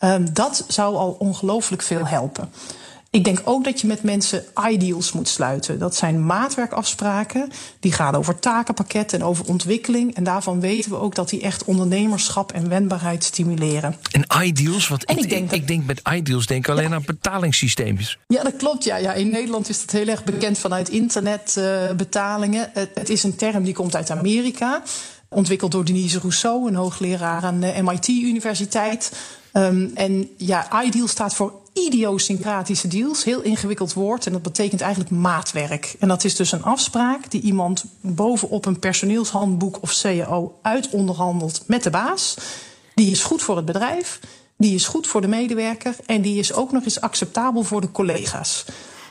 Um, 0.00 0.32
dat 0.32 0.64
zou 0.68 0.96
al 0.96 1.16
ongelooflijk 1.18 1.82
veel 1.82 2.06
helpen. 2.06 2.52
Ik 3.14 3.24
denk 3.24 3.40
ook 3.44 3.64
dat 3.64 3.80
je 3.80 3.86
met 3.86 4.02
mensen 4.02 4.44
ideals 4.68 5.12
moet 5.12 5.28
sluiten. 5.28 5.78
Dat 5.78 5.94
zijn 5.94 6.26
maatwerkafspraken. 6.26 7.50
Die 7.80 7.92
gaan 7.92 8.14
over 8.14 8.38
takenpakketten 8.38 9.20
en 9.20 9.24
over 9.24 9.44
ontwikkeling. 9.46 10.14
En 10.14 10.24
daarvan 10.24 10.60
weten 10.60 10.90
we 10.90 10.96
ook 10.96 11.14
dat 11.14 11.28
die 11.28 11.40
echt 11.40 11.64
ondernemerschap 11.64 12.52
en 12.52 12.68
wendbaarheid 12.68 13.24
stimuleren. 13.24 13.96
En 14.10 14.44
ideals? 14.44 14.88
Want 14.88 15.10
ik, 15.10 15.18
ik, 15.18 15.28
denk, 15.28 15.50
ik 15.50 15.68
denk 15.68 15.86
met 15.86 16.00
ideals 16.12 16.46
denk 16.46 16.68
alleen 16.68 16.88
ja. 16.88 16.94
aan 16.94 17.02
betalingssysteempjes. 17.06 18.18
Ja, 18.28 18.42
dat 18.42 18.56
klopt. 18.56 18.84
Ja. 18.84 18.96
Ja, 18.96 19.12
in 19.12 19.30
Nederland 19.30 19.68
is 19.68 19.80
dat 19.80 19.90
heel 19.90 20.08
erg 20.08 20.24
bekend 20.24 20.58
vanuit 20.58 20.88
internetbetalingen. 20.88 22.68
Uh, 22.68 22.74
het, 22.74 22.90
het 22.94 23.08
is 23.08 23.22
een 23.22 23.36
term 23.36 23.64
die 23.64 23.74
komt 23.74 23.96
uit 23.96 24.10
Amerika. 24.10 24.82
Ontwikkeld 25.28 25.72
door 25.72 25.84
Denise 25.84 26.18
Rousseau, 26.18 26.68
een 26.68 26.74
hoogleraar 26.74 27.42
aan 27.42 27.60
de 27.60 27.74
MIT-universiteit. 27.82 29.12
Um, 29.52 29.90
en 29.94 30.28
ja, 30.36 30.82
ideal 30.84 31.08
staat 31.08 31.34
voor 31.34 31.61
idiosyncratische 31.72 32.88
deals. 32.88 33.24
Heel 33.24 33.40
ingewikkeld 33.40 33.92
woord. 33.92 34.26
En 34.26 34.32
dat 34.32 34.42
betekent 34.42 34.80
eigenlijk 34.80 35.10
maatwerk. 35.10 35.94
En 35.98 36.08
dat 36.08 36.24
is 36.24 36.36
dus 36.36 36.52
een 36.52 36.62
afspraak 36.62 37.30
die 37.30 37.40
iemand 37.40 37.84
bovenop 38.00 38.66
een 38.66 38.78
personeelshandboek 38.78 39.82
of 39.82 40.00
CAO 40.00 40.58
uitonderhandelt 40.62 41.62
met 41.66 41.82
de 41.82 41.90
baas. 41.90 42.36
Die 42.94 43.10
is 43.10 43.22
goed 43.22 43.42
voor 43.42 43.56
het 43.56 43.64
bedrijf. 43.64 44.20
Die 44.56 44.74
is 44.74 44.86
goed 44.86 45.06
voor 45.06 45.20
de 45.20 45.28
medewerker. 45.28 45.96
En 46.06 46.22
die 46.22 46.38
is 46.38 46.52
ook 46.52 46.72
nog 46.72 46.84
eens 46.84 47.00
acceptabel 47.00 47.62
voor 47.62 47.80
de 47.80 47.92
collega's. 47.92 48.64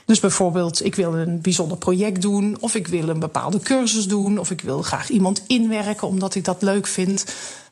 Dus 0.06 0.20
bijvoorbeeld, 0.20 0.86
ik 0.86 0.96
wil 0.96 1.16
een 1.16 1.42
bijzonder 1.42 1.78
project 1.78 2.22
doen, 2.22 2.58
of 2.60 2.76
ik 2.76 2.88
wil 2.88 3.10
een 3.10 3.20
bepaalde 3.20 3.60
cursus 3.60 4.08
doen, 4.08 4.38
of 4.38 4.52
ik 4.52 4.62
wil 4.62 4.82
graag 4.82 5.10
iemand 5.10 5.44
inwerken 5.48 6.08
omdat 6.08 6.36
ik 6.36 6.46
dat 6.46 6.62
leuk 6.62 6.88
vind. 6.88 7.26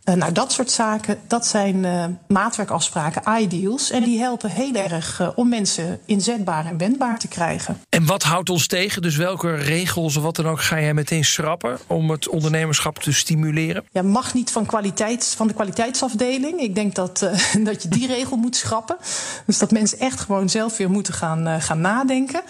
Uh, 0.10 0.16
nou, 0.16 0.32
dat 0.32 0.52
soort 0.52 0.72
zaken, 0.72 1.20
dat 1.28 1.48
zijn 1.48 1.76
uh, 1.76 2.06
maatwerkafspraken, 2.28 3.42
ideals. 3.42 3.92
En 3.92 4.04
die 4.04 4.20
helpen 4.20 4.50
heel 4.50 4.74
erg 4.74 5.20
uh, 5.20 5.30
om 5.36 5.50
mensen 5.50 6.00
inzetbaar 6.06 6.66
en 6.66 6.78
wendbaar 6.78 7.20
te 7.20 7.28
krijgen. 7.28 7.82
En 7.90 8.06
wat 8.06 8.24
houdt 8.24 8.50
ons 8.50 8.68
tegen? 8.68 9.02
Dus 9.02 9.16
welke 9.16 9.56
regels 9.56 10.18
of 10.18 10.24
wat 10.24 10.36
dan 10.36 10.48
ook 10.48 10.62
ga 10.62 10.80
jij 10.80 10.94
meteen 10.94 11.26
schrappen 11.26 11.78
om 11.88 12.10
het 12.10 12.28
ondernemerschap 12.28 12.98
te 12.98 13.14
stimuleren? 13.14 13.84
Ja, 13.92 14.02
mag 14.02 14.34
niet 14.34 14.52
van, 14.52 14.66
kwaliteit, 14.66 15.34
van 15.38 15.48
de 15.48 15.54
kwaliteitsafdeling. 15.54 16.60
Ik 16.60 16.76
denk 16.76 16.96
dat, 16.96 17.20
dat 17.64 17.84
je 17.84 17.90
die 17.90 18.08
regel 18.08 18.38
moet 18.38 18.56
schrappen. 18.56 18.98
Dus 19.46 19.58
dat 19.58 19.72
mensen 19.72 20.00
echt 20.00 20.20
gewoon 20.20 20.50
zelf 20.50 20.78
weer 20.78 20.90
moeten 20.90 21.14
gaan, 21.14 21.62
gaan 21.62 21.82
nadenken. 21.82 22.42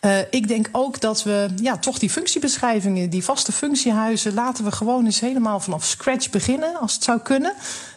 Uh, 0.00 0.18
ik 0.30 0.48
denk 0.48 0.68
ook 0.72 1.00
dat 1.00 1.22
we 1.22 1.48
ja, 1.56 1.76
toch 1.76 1.98
die 1.98 2.10
functiebeschrijvingen, 2.10 3.10
die 3.10 3.24
vaste 3.24 3.52
functiehuizen, 3.52 4.34
laten 4.34 4.64
we 4.64 4.70
gewoon 4.70 5.04
eens 5.04 5.20
helemaal 5.20 5.60
vanaf 5.60 5.84
scratch 5.84 6.30
beginnen, 6.30 6.80
als 6.80 6.94
het 6.94 7.04
zou 7.04 7.18
kunnen. 7.20 7.54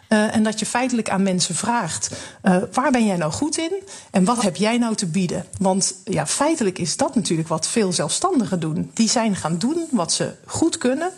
Uh, 0.09 0.35
en 0.35 0.43
dat 0.43 0.59
je 0.59 0.65
feitelijk 0.65 1.09
aan 1.09 1.23
mensen 1.23 1.55
vraagt: 1.55 2.09
uh, 2.43 2.57
waar 2.71 2.91
ben 2.91 3.05
jij 3.05 3.17
nou 3.17 3.31
goed 3.31 3.57
in 3.57 3.83
en 4.11 4.23
wat 4.25 4.41
heb 4.41 4.55
jij 4.55 4.77
nou 4.77 4.95
te 4.95 5.05
bieden? 5.05 5.45
Want 5.57 5.95
ja, 6.05 6.27
feitelijk 6.27 6.79
is 6.79 6.97
dat 6.97 7.15
natuurlijk 7.15 7.47
wat 7.47 7.67
veel 7.67 7.93
zelfstandigen 7.93 8.59
doen. 8.59 8.91
Die 8.93 9.09
zijn 9.09 9.35
gaan 9.35 9.57
doen 9.57 9.87
wat 9.91 10.13
ze 10.13 10.33
goed 10.45 10.77
kunnen. 10.77 11.11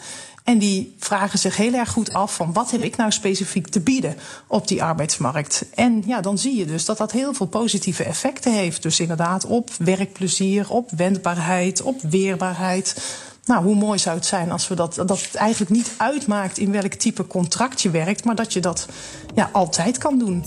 En 0.43 0.57
die 0.57 0.95
vragen 0.99 1.39
zich 1.39 1.57
heel 1.57 1.73
erg 1.73 1.89
goed 1.89 2.13
af 2.13 2.35
van 2.35 2.53
wat 2.53 2.71
heb 2.71 2.81
ik 2.81 2.95
nou 2.95 3.11
specifiek 3.11 3.67
te 3.67 3.79
bieden 3.79 4.15
op 4.47 4.67
die 4.67 4.83
arbeidsmarkt. 4.83 5.65
En 5.73 6.03
ja, 6.05 6.21
dan 6.21 6.37
zie 6.37 6.55
je 6.55 6.65
dus 6.65 6.85
dat 6.85 6.97
dat 6.97 7.11
heel 7.11 7.33
veel 7.33 7.45
positieve 7.45 8.03
effecten 8.03 8.53
heeft. 8.53 8.81
Dus 8.81 8.99
inderdaad 8.99 9.45
op 9.45 9.69
werkplezier, 9.77 10.69
op 10.69 10.89
wendbaarheid, 10.91 11.81
op 11.81 12.01
weerbaarheid. 12.01 13.15
Nou, 13.45 13.63
hoe 13.63 13.75
mooi 13.75 13.99
zou 13.99 14.15
het 14.15 14.25
zijn 14.25 14.51
als 14.51 14.67
we 14.67 14.75
dat, 14.75 14.95
dat 14.95 15.21
het 15.21 15.35
eigenlijk 15.35 15.71
niet 15.71 15.91
uitmaakt 15.97 16.57
in 16.57 16.71
welk 16.71 16.93
type 16.93 17.27
contract 17.27 17.81
je 17.81 17.89
werkt, 17.89 18.25
maar 18.25 18.35
dat 18.35 18.53
je 18.53 18.59
dat 18.59 18.87
ja, 19.35 19.49
altijd 19.51 19.97
kan 19.97 20.19
doen. 20.19 20.45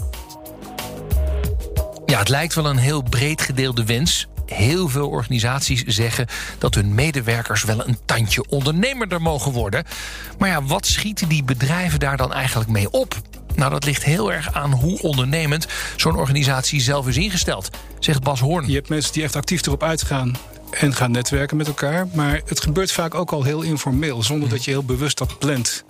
Ja, 2.07 2.19
het 2.19 2.29
lijkt 2.29 2.55
wel 2.55 2.67
een 2.67 2.77
heel 2.77 3.03
breed 3.03 3.41
gedeelde 3.41 3.85
wens 3.85 4.29
heel 4.47 4.89
veel 4.89 5.09
organisaties 5.09 5.83
zeggen 5.85 6.27
dat 6.59 6.75
hun 6.75 6.95
medewerkers 6.95 7.65
wel 7.65 7.87
een 7.89 7.99
tandje 8.05 8.45
ondernemerder 8.49 9.23
mogen 9.23 9.53
worden. 9.53 9.85
Maar 10.39 10.49
ja, 10.49 10.63
wat 10.63 10.87
schieten 10.87 11.29
die 11.29 11.45
bedrijven 11.45 11.99
daar 11.99 12.17
dan 12.17 12.33
eigenlijk 12.33 12.71
mee 12.71 12.91
op? 12.91 13.15
Nou, 13.55 13.71
dat 13.71 13.85
ligt 13.85 14.05
heel 14.05 14.33
erg 14.33 14.53
aan 14.55 14.73
hoe 14.73 15.03
ondernemend 15.03 15.67
zo'n 15.97 16.17
organisatie 16.17 16.81
zelf 16.81 17.09
is 17.09 17.17
ingesteld, 17.17 17.71
zegt 17.99 18.23
Bas 18.23 18.41
Hoorn. 18.41 18.67
Je 18.67 18.75
hebt 18.75 18.89
mensen 18.89 19.13
die 19.13 19.23
echt 19.23 19.37
actief 19.37 19.67
erop 19.67 19.83
uitgaan 19.83 20.37
en 20.81 20.95
gaan 20.95 21.11
netwerken 21.11 21.57
met 21.57 21.67
elkaar. 21.67 22.07
Maar 22.15 22.41
het 22.47 22.61
gebeurt 22.61 22.93
vaak 22.93 23.15
ook 23.15 23.31
al 23.31 23.43
heel 23.43 23.63
informeel, 23.63 24.23
zonder 24.23 24.49
dat 24.49 24.65
je 24.65 24.71
heel 24.71 24.85
bewust 24.85 25.19
dat 25.19 25.39
plant. 25.39 25.85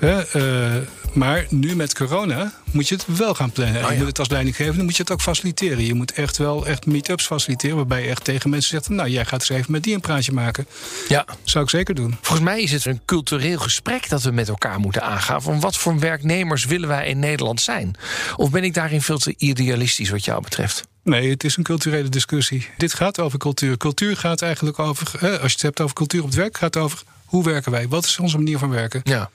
Uh, 0.00 0.76
maar 1.12 1.46
nu 1.50 1.76
met 1.76 1.94
corona 1.94 2.52
moet 2.70 2.88
je 2.88 2.94
het 2.94 3.16
wel 3.16 3.34
gaan 3.34 3.50
plannen. 3.50 3.84
Oh, 3.84 3.90
je 3.90 3.96
moet 3.96 4.06
het 4.06 4.18
als 4.18 4.28
leidinggevende 4.28 4.84
moet 4.84 4.96
je 4.96 5.02
het 5.02 5.12
ook 5.12 5.20
faciliteren. 5.20 5.84
Je 5.84 5.94
moet 5.94 6.12
echt 6.12 6.36
wel 6.36 6.66
echt 6.66 6.86
meet-ups 6.86 7.26
faciliteren, 7.26 7.76
waarbij 7.76 8.02
je 8.02 8.08
echt 8.08 8.24
tegen 8.24 8.50
mensen 8.50 8.70
zegt: 8.70 8.88
Nou, 8.88 9.08
jij 9.08 9.24
gaat 9.24 9.40
eens 9.40 9.48
even 9.48 9.72
met 9.72 9.82
die 9.82 9.94
een 9.94 10.00
praatje 10.00 10.32
maken. 10.32 10.66
Ja. 11.08 11.24
Zou 11.44 11.64
ik 11.64 11.70
zeker 11.70 11.94
doen. 11.94 12.16
Volgens 12.20 12.48
mij 12.48 12.62
is 12.62 12.72
het 12.72 12.84
een 12.84 13.00
cultureel 13.04 13.58
gesprek 13.58 14.08
dat 14.08 14.22
we 14.22 14.30
met 14.30 14.48
elkaar 14.48 14.78
moeten 14.78 15.02
aangaan. 15.02 15.42
Van 15.42 15.60
wat 15.60 15.76
voor 15.76 15.98
werknemers 15.98 16.64
willen 16.64 16.88
wij 16.88 17.08
in 17.08 17.18
Nederland 17.18 17.60
zijn? 17.60 17.96
Of 18.36 18.50
ben 18.50 18.64
ik 18.64 18.74
daarin 18.74 19.02
veel 19.02 19.18
te 19.18 19.34
idealistisch 19.36 20.10
wat 20.10 20.24
jou 20.24 20.42
betreft? 20.42 20.86
Nee, 21.08 21.30
het 21.30 21.44
is 21.44 21.56
een 21.56 21.62
culturele 21.62 22.08
discussie. 22.08 22.68
Dit 22.76 22.94
gaat 22.94 23.20
over 23.20 23.38
cultuur. 23.38 23.76
Cultuur 23.76 24.16
gaat 24.16 24.42
eigenlijk 24.42 24.78
over, 24.78 25.18
als 25.20 25.50
je 25.50 25.56
het 25.56 25.62
hebt 25.62 25.80
over 25.80 25.94
cultuur 25.94 26.20
op 26.20 26.26
het 26.26 26.36
werk, 26.36 26.56
gaat 26.56 26.76
over 26.76 27.02
hoe 27.24 27.44
werken 27.44 27.72
wij? 27.72 27.88
Wat 27.88 28.04
is 28.04 28.18
onze 28.18 28.36
manier 28.36 28.58
van 28.58 28.70
werken? 28.70 29.00
Ja. 29.04 29.30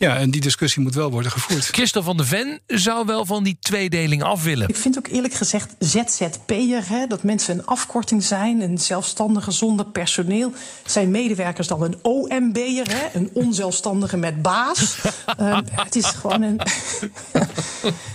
Ja, 0.00 0.16
en 0.16 0.30
die 0.30 0.40
discussie 0.40 0.82
moet 0.82 0.94
wel 0.94 1.10
worden 1.10 1.30
gevoerd. 1.30 1.64
Christel 1.64 2.02
van 2.02 2.16
de 2.16 2.24
Ven 2.24 2.60
zou 2.66 3.06
wel 3.06 3.24
van 3.24 3.44
die 3.44 3.56
tweedeling 3.60 4.22
af 4.22 4.42
willen. 4.42 4.68
Ik 4.68 4.76
vind 4.76 4.98
ook 4.98 5.06
eerlijk 5.06 5.34
gezegd 5.34 5.74
ZZP'er, 5.78 6.88
hè, 6.88 7.06
dat 7.06 7.22
mensen 7.22 7.58
een 7.58 7.66
afkorting 7.66 8.22
zijn, 8.22 8.60
een 8.60 8.78
zelfstandige 8.78 9.50
zonder 9.50 9.86
personeel. 9.86 10.52
Zijn 10.86 11.10
medewerkers 11.10 11.66
dan 11.66 11.82
een 11.82 11.98
OMB'er, 12.02 12.88
hè, 12.88 13.18
een 13.18 13.30
onzelfstandige 13.32 14.16
met 14.16 14.42
baas? 14.42 14.98
uh, 15.40 15.58
het 15.84 15.96
is 15.96 16.06
gewoon 16.06 16.42
een. 16.42 16.60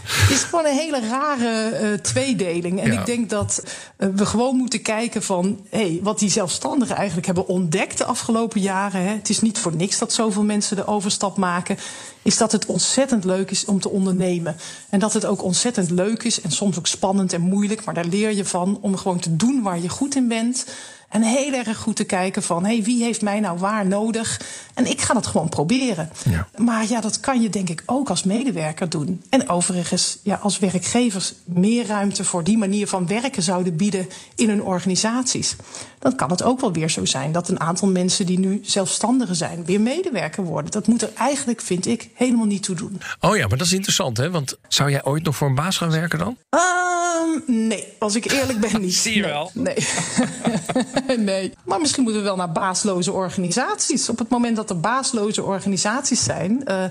het 0.05 0.29
is 0.35 0.43
gewoon 0.43 0.65
een 0.65 0.77
hele 0.77 1.07
rare 1.09 1.79
uh, 1.81 1.97
tweedeling. 1.97 2.81
En 2.81 2.91
ja. 2.91 2.99
ik 2.99 3.05
denk 3.05 3.29
dat 3.29 3.63
uh, 3.97 4.09
we 4.15 4.25
gewoon 4.25 4.55
moeten 4.55 4.81
kijken 4.81 5.23
van 5.23 5.65
hey, 5.69 5.99
wat 6.01 6.19
die 6.19 6.29
zelfstandigen 6.29 6.95
eigenlijk 6.95 7.25
hebben 7.25 7.47
ontdekt 7.47 7.97
de 7.97 8.05
afgelopen 8.05 8.61
jaren. 8.61 9.01
Hè. 9.01 9.13
Het 9.13 9.29
is 9.29 9.41
niet 9.41 9.59
voor 9.59 9.75
niks 9.75 9.97
dat 9.97 10.13
zoveel 10.13 10.43
mensen 10.43 10.75
de 10.75 10.87
overstap 10.87 11.37
maken 11.37 11.74
is 12.21 12.37
dat 12.37 12.51
het 12.51 12.65
ontzettend 12.65 13.23
leuk 13.23 13.51
is 13.51 13.65
om 13.65 13.79
te 13.79 13.89
ondernemen. 13.89 14.55
En 14.89 14.99
dat 14.99 15.13
het 15.13 15.25
ook 15.25 15.43
ontzettend 15.43 15.89
leuk 15.89 16.23
is 16.23 16.41
en 16.41 16.51
soms 16.51 16.77
ook 16.77 16.87
spannend 16.87 17.33
en 17.33 17.41
moeilijk, 17.41 17.85
maar 17.85 17.93
daar 17.93 18.05
leer 18.05 18.33
je 18.33 18.45
van 18.45 18.77
om 18.81 18.95
gewoon 18.97 19.19
te 19.19 19.35
doen 19.35 19.61
waar 19.61 19.79
je 19.79 19.89
goed 19.89 20.15
in 20.15 20.27
bent. 20.27 20.65
En 21.09 21.21
heel 21.21 21.53
erg 21.53 21.77
goed 21.77 21.95
te 21.95 22.03
kijken 22.03 22.43
van 22.43 22.65
hey, 22.65 22.83
wie 22.83 23.03
heeft 23.03 23.21
mij 23.21 23.39
nou 23.39 23.57
waar 23.57 23.85
nodig? 23.85 24.41
En 24.73 24.85
ik 24.89 25.01
ga 25.01 25.13
dat 25.13 25.27
gewoon 25.27 25.49
proberen. 25.49 26.09
Ja. 26.29 26.47
Maar 26.57 26.87
ja, 26.87 27.01
dat 27.01 27.19
kan 27.19 27.41
je 27.41 27.49
denk 27.49 27.69
ik 27.69 27.83
ook 27.85 28.09
als 28.09 28.23
medewerker 28.23 28.89
doen. 28.89 29.23
En 29.29 29.49
overigens, 29.49 30.17
ja, 30.23 30.35
als 30.35 30.59
werkgevers 30.59 31.33
meer 31.43 31.85
ruimte 31.85 32.23
voor 32.23 32.43
die 32.43 32.57
manier 32.57 32.87
van 32.87 33.07
werken 33.07 33.43
zouden 33.43 33.75
bieden 33.75 34.07
in 34.35 34.49
hun 34.49 34.63
organisaties, 34.63 35.55
dan 35.99 36.15
kan 36.15 36.29
het 36.29 36.43
ook 36.43 36.61
wel 36.61 36.71
weer 36.71 36.89
zo 36.89 37.05
zijn 37.05 37.31
dat 37.31 37.49
een 37.49 37.59
aantal 37.59 37.87
mensen 37.87 38.25
die 38.25 38.39
nu 38.39 38.59
zelfstandigen 38.63 39.35
zijn, 39.35 39.65
weer 39.65 39.81
medewerker 39.81 40.43
worden. 40.43 40.71
Dat 40.71 40.87
moet 40.87 41.01
er 41.01 41.11
eigenlijk, 41.17 41.61
vind 41.61 41.87
ik, 41.87 42.09
helemaal 42.13 42.45
niet 42.45 42.63
toe 42.63 42.75
doen. 42.75 43.01
Oh 43.19 43.37
ja, 43.37 43.47
maar 43.47 43.57
dat 43.57 43.67
is 43.67 43.73
interessant, 43.73 44.17
hè? 44.17 44.31
Want 44.31 44.57
zou 44.67 44.91
jij 44.91 45.03
ooit 45.03 45.23
nog 45.23 45.35
voor 45.35 45.47
een 45.47 45.55
baas 45.55 45.77
gaan 45.77 45.91
werken 45.91 46.19
dan? 46.19 46.37
Um, 46.49 47.67
nee, 47.67 47.93
als 47.99 48.15
ik 48.15 48.31
eerlijk 48.31 48.59
ben, 48.59 48.81
niet. 48.85 48.95
Zie 48.95 49.15
je 49.15 49.23
wel. 49.23 49.51
Nee. 49.53 49.75
nee. 50.73 50.85
Maar 51.65 51.79
misschien 51.79 52.03
moeten 52.03 52.21
we 52.21 52.27
wel 52.27 52.37
naar 52.37 52.51
baasloze 52.51 53.11
organisaties. 53.11 54.09
Op 54.09 54.19
het 54.19 54.29
moment 54.29 54.55
dat 54.55 54.69
er 54.69 54.79
baasloze 54.79 55.43
organisaties 55.43 56.23
zijn. 56.23 56.63
Uh, 56.67 56.83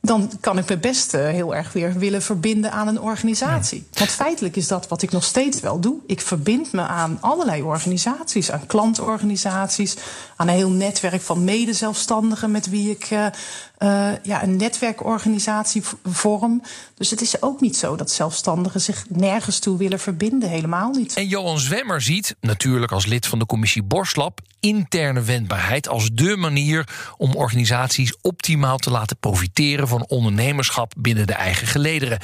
dan 0.00 0.30
kan 0.40 0.58
ik 0.58 0.68
me 0.68 0.78
best 0.78 1.12
heel 1.12 1.54
erg 1.54 1.72
weer 1.72 1.92
willen 1.92 2.22
verbinden 2.22 2.72
aan 2.72 2.88
een 2.88 3.00
organisatie. 3.00 3.86
Want 3.92 4.10
feitelijk 4.10 4.56
is 4.56 4.68
dat 4.68 4.88
wat 4.88 5.02
ik 5.02 5.10
nog 5.10 5.24
steeds 5.24 5.60
wel 5.60 5.80
doe. 5.80 5.96
Ik 6.06 6.20
verbind 6.20 6.72
me 6.72 6.80
aan 6.80 7.18
allerlei 7.20 7.62
organisaties, 7.62 8.50
aan 8.50 8.66
klantorganisaties, 8.66 9.96
aan 10.36 10.48
een 10.48 10.54
heel 10.54 10.70
netwerk 10.70 11.20
van 11.20 11.44
medezelfstandigen 11.44 12.50
met 12.50 12.68
wie 12.70 12.90
ik 12.90 13.08
uh, 13.78 14.10
ja, 14.22 14.42
een 14.42 14.56
netwerkorganisatie 14.56 15.82
vorm. 16.04 16.62
Dus 16.94 17.10
het 17.10 17.20
is 17.20 17.42
ook 17.42 17.60
niet 17.60 17.76
zo 17.76 17.96
dat 17.96 18.10
zelfstandigen 18.10 18.80
zich 18.80 19.04
nergens 19.08 19.58
toe 19.58 19.78
willen 19.78 20.00
verbinden, 20.00 20.48
helemaal 20.48 20.90
niet. 20.90 21.14
En 21.14 21.28
Johan 21.28 21.58
Zwemmer 21.58 22.02
ziet, 22.02 22.36
natuurlijk 22.40 22.92
als 22.92 23.06
lid 23.06 23.26
van 23.26 23.38
de 23.38 23.46
commissie 23.46 23.82
Borslab, 23.82 24.40
interne 24.60 25.22
wendbaarheid 25.22 25.88
als 25.88 26.10
dé 26.10 26.36
manier 26.36 26.88
om 27.16 27.34
organisaties 27.34 28.16
optimaal 28.20 28.76
te 28.76 28.90
laten 28.90 29.16
profiteren 29.16 29.88
van 29.88 30.06
ondernemerschap 30.06 30.92
binnen 30.98 31.26
de 31.26 31.34
eigen 31.34 31.66
gelederen. 31.66 32.18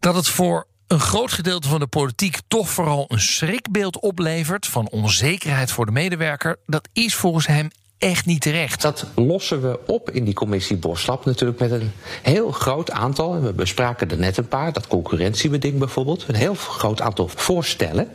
Dat 0.00 0.14
het 0.14 0.28
voor 0.28 0.66
een 0.86 1.00
groot 1.00 1.32
gedeelte 1.32 1.68
van 1.68 1.80
de 1.80 1.86
politiek 1.86 2.38
toch 2.48 2.70
vooral 2.70 3.04
een 3.08 3.20
schrikbeeld 3.20 4.00
oplevert 4.00 4.66
van 4.66 4.88
onzekerheid 4.88 5.70
voor 5.70 5.86
de 5.86 5.92
medewerker, 5.92 6.56
dat 6.66 6.88
is 6.92 7.14
volgens 7.14 7.46
hem 7.46 7.70
echt 7.98 8.26
niet 8.26 8.40
terecht. 8.40 8.82
Dat 8.82 9.06
lossen 9.14 9.62
we 9.62 9.78
op 9.86 10.10
in 10.10 10.24
die 10.24 10.34
commissie 10.34 10.76
Boslab 10.76 11.24
natuurlijk 11.24 11.58
met 11.58 11.70
een 11.70 11.92
heel 12.22 12.50
groot 12.50 12.90
aantal, 12.90 13.34
en 13.34 13.42
we 13.42 13.52
bespraken 13.52 14.10
er 14.10 14.18
net 14.18 14.36
een 14.36 14.48
paar, 14.48 14.72
dat 14.72 14.86
concurrentiebeding 14.86 15.78
bijvoorbeeld, 15.78 16.24
een 16.28 16.34
heel 16.34 16.54
groot 16.54 17.00
aantal 17.00 17.28
voorstellen 17.28 18.08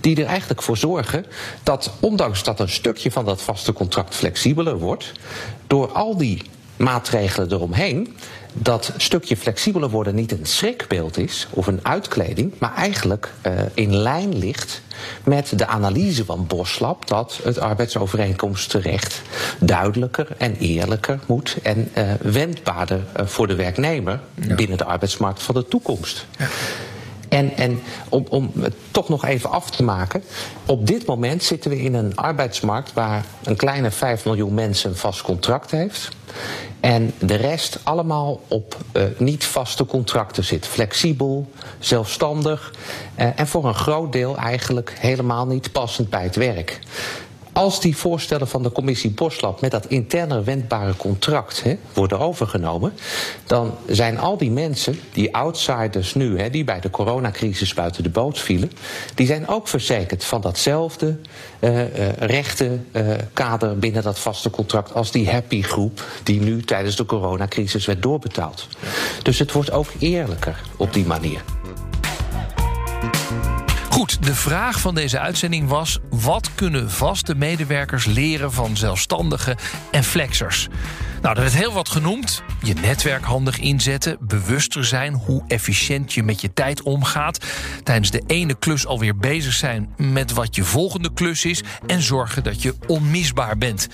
die 0.00 0.16
er 0.16 0.26
eigenlijk 0.26 0.62
voor 0.62 0.76
zorgen 0.76 1.26
dat 1.62 1.92
ondanks 2.00 2.42
dat 2.42 2.60
een 2.60 2.68
stukje 2.68 3.10
van 3.10 3.24
dat 3.24 3.42
vaste 3.42 3.72
contract 3.72 4.14
flexibeler 4.14 4.78
wordt, 4.78 5.12
door 5.66 5.92
al 5.92 6.16
die 6.16 6.42
maatregelen 6.76 7.52
eromheen 7.52 8.16
dat 8.56 8.92
stukje 8.96 9.36
flexibeler 9.36 9.90
worden 9.90 10.14
niet 10.14 10.32
een 10.32 10.46
schrikbeeld 10.46 11.18
is 11.18 11.46
of 11.50 11.66
een 11.66 11.80
uitkleding, 11.82 12.52
maar 12.58 12.74
eigenlijk 12.74 13.32
uh, 13.46 13.52
in 13.74 13.96
lijn 13.96 14.38
ligt 14.38 14.82
met 15.24 15.58
de 15.58 15.66
analyse 15.66 16.24
van 16.24 16.46
Boslab 16.46 17.06
dat 17.06 17.40
het 17.42 17.58
arbeidsovereenkomstenrecht 17.58 19.22
duidelijker 19.60 20.28
en 20.38 20.56
eerlijker 20.56 21.18
moet 21.26 21.56
en 21.62 21.90
uh, 21.98 22.12
wendbaarder 22.20 23.00
uh, 23.20 23.26
voor 23.26 23.46
de 23.46 23.54
werknemer 23.54 24.20
ja. 24.34 24.54
binnen 24.54 24.78
de 24.78 24.84
arbeidsmarkt 24.84 25.42
van 25.42 25.54
de 25.54 25.68
toekomst. 25.68 26.26
Ja. 26.38 26.46
En, 27.34 27.56
en 27.56 27.82
om, 28.08 28.26
om 28.28 28.50
het 28.60 28.74
toch 28.90 29.08
nog 29.08 29.24
even 29.24 29.50
af 29.50 29.70
te 29.70 29.82
maken. 29.82 30.22
Op 30.66 30.86
dit 30.86 31.06
moment 31.06 31.42
zitten 31.42 31.70
we 31.70 31.82
in 31.82 31.94
een 31.94 32.16
arbeidsmarkt 32.16 32.92
waar 32.92 33.24
een 33.42 33.56
kleine 33.56 33.90
5 33.90 34.24
miljoen 34.24 34.54
mensen 34.54 34.90
een 34.90 34.96
vast 34.96 35.22
contract 35.22 35.70
heeft. 35.70 36.08
En 36.80 37.12
de 37.18 37.34
rest 37.34 37.78
allemaal 37.82 38.40
op 38.48 38.76
uh, 38.92 39.02
niet 39.18 39.44
vaste 39.44 39.86
contracten 39.86 40.44
zit. 40.44 40.66
Flexibel, 40.66 41.50
zelfstandig 41.78 42.74
uh, 43.18 43.26
en 43.36 43.46
voor 43.46 43.64
een 43.64 43.74
groot 43.74 44.12
deel 44.12 44.36
eigenlijk 44.36 44.96
helemaal 44.98 45.46
niet 45.46 45.72
passend 45.72 46.10
bij 46.10 46.22
het 46.22 46.36
werk. 46.36 46.78
Als 47.54 47.80
die 47.80 47.96
voorstellen 47.96 48.48
van 48.48 48.62
de 48.62 48.72
commissie 48.72 49.10
Boslab 49.10 49.60
met 49.60 49.70
dat 49.70 49.86
interne 49.86 50.42
wendbare 50.42 50.96
contract 50.96 51.62
hè, 51.62 51.76
worden 51.92 52.18
overgenomen, 52.18 52.92
dan 53.46 53.74
zijn 53.86 54.18
al 54.18 54.36
die 54.36 54.50
mensen, 54.50 54.98
die 55.12 55.34
outsiders 55.34 56.14
nu, 56.14 56.38
hè, 56.38 56.50
die 56.50 56.64
bij 56.64 56.80
de 56.80 56.90
coronacrisis 56.90 57.74
buiten 57.74 58.02
de 58.02 58.08
boot 58.08 58.38
vielen, 58.38 58.70
die 59.14 59.26
zijn 59.26 59.48
ook 59.48 59.68
verzekerd 59.68 60.24
van 60.24 60.40
datzelfde 60.40 61.18
uh, 61.60 61.78
uh, 61.78 62.12
rechtenkader 62.12 63.72
uh, 63.72 63.78
binnen 63.78 64.02
dat 64.02 64.18
vaste 64.18 64.50
contract 64.50 64.94
als 64.94 65.10
die 65.10 65.30
happy 65.30 65.62
groep 65.62 66.04
die 66.22 66.40
nu 66.40 66.62
tijdens 66.62 66.96
de 66.96 67.06
coronacrisis 67.06 67.86
werd 67.86 68.02
doorbetaald. 68.02 68.68
Dus 69.22 69.38
het 69.38 69.52
wordt 69.52 69.70
ook 69.70 69.88
eerlijker 69.98 70.60
op 70.76 70.92
die 70.92 71.06
manier. 71.06 71.42
Goed, 73.94 74.22
de 74.22 74.34
vraag 74.34 74.80
van 74.80 74.94
deze 74.94 75.18
uitzending 75.18 75.68
was: 75.68 75.98
wat 76.10 76.50
kunnen 76.54 76.90
vaste 76.90 77.34
medewerkers 77.34 78.04
leren 78.04 78.52
van 78.52 78.76
zelfstandigen 78.76 79.56
en 79.90 80.04
flexers? 80.04 80.68
Nou, 81.22 81.34
er 81.34 81.40
werd 81.40 81.54
heel 81.54 81.72
wat 81.72 81.88
genoemd. 81.88 82.42
Je 82.62 82.74
netwerk 82.74 83.24
handig 83.24 83.58
inzetten, 83.58 84.16
bewuster 84.20 84.84
zijn 84.84 85.14
hoe 85.14 85.44
efficiënt 85.46 86.12
je 86.12 86.22
met 86.22 86.40
je 86.40 86.52
tijd 86.52 86.82
omgaat, 86.82 87.44
tijdens 87.82 88.10
de 88.10 88.22
ene 88.26 88.54
klus 88.54 88.86
alweer 88.86 89.16
bezig 89.16 89.52
zijn 89.52 89.94
met 89.96 90.32
wat 90.32 90.54
je 90.54 90.64
volgende 90.64 91.12
klus 91.12 91.44
is 91.44 91.62
en 91.86 92.02
zorgen 92.02 92.42
dat 92.42 92.62
je 92.62 92.74
onmisbaar 92.86 93.58
bent. 93.58 93.88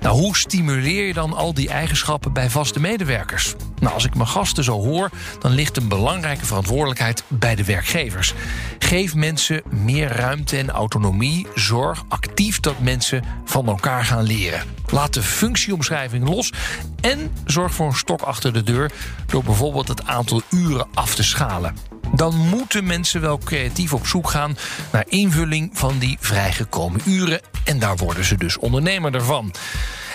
Nou, 0.00 0.20
hoe 0.20 0.36
stimuleer 0.36 1.06
je 1.06 1.12
dan 1.12 1.32
al 1.32 1.54
die 1.54 1.68
eigenschappen 1.68 2.32
bij 2.32 2.50
vaste 2.50 2.80
medewerkers? 2.80 3.54
Nou, 3.80 3.94
als 3.94 4.04
ik 4.04 4.14
mijn 4.14 4.28
gasten 4.28 4.64
zo 4.64 4.72
hoor, 4.72 5.10
dan 5.40 5.50
ligt 5.50 5.76
een 5.76 5.88
belangrijke 5.88 6.46
verantwoordelijkheid 6.46 7.24
bij 7.28 7.54
de 7.54 7.64
werkgevers. 7.64 8.34
Geef 8.78 9.14
mensen 9.14 9.62
meer 9.70 10.08
ruimte 10.08 10.56
en 10.56 10.70
autonomie. 10.70 11.46
Zorg 11.54 12.04
actief 12.08 12.60
dat 12.60 12.80
mensen 12.80 13.24
van 13.44 13.66
elkaar 13.66 14.04
gaan 14.04 14.22
leren. 14.22 14.62
Laat 14.86 15.14
de 15.14 15.22
functieomschrijving 15.22 16.28
los 16.28 16.52
en 17.00 17.32
zorg 17.44 17.74
voor 17.74 17.86
een 17.86 17.94
stok 17.94 18.20
achter 18.20 18.52
de 18.52 18.62
deur 18.62 18.90
door 19.26 19.42
bijvoorbeeld 19.42 19.88
het 19.88 20.06
aantal 20.06 20.42
uren 20.50 20.86
af 20.94 21.14
te 21.14 21.22
schalen. 21.22 21.74
Dan 22.14 22.34
moeten 22.36 22.84
mensen 22.84 23.20
wel 23.20 23.38
creatief 23.38 23.92
op 23.92 24.06
zoek 24.06 24.30
gaan 24.30 24.56
naar 24.92 25.04
invulling 25.08 25.70
van 25.72 25.98
die 25.98 26.16
vrijgekomen 26.20 27.00
uren. 27.04 27.40
En 27.64 27.78
daar 27.78 27.96
worden 27.96 28.24
ze 28.24 28.36
dus 28.36 28.58
ondernemer 28.58 29.14
ervan. 29.14 29.52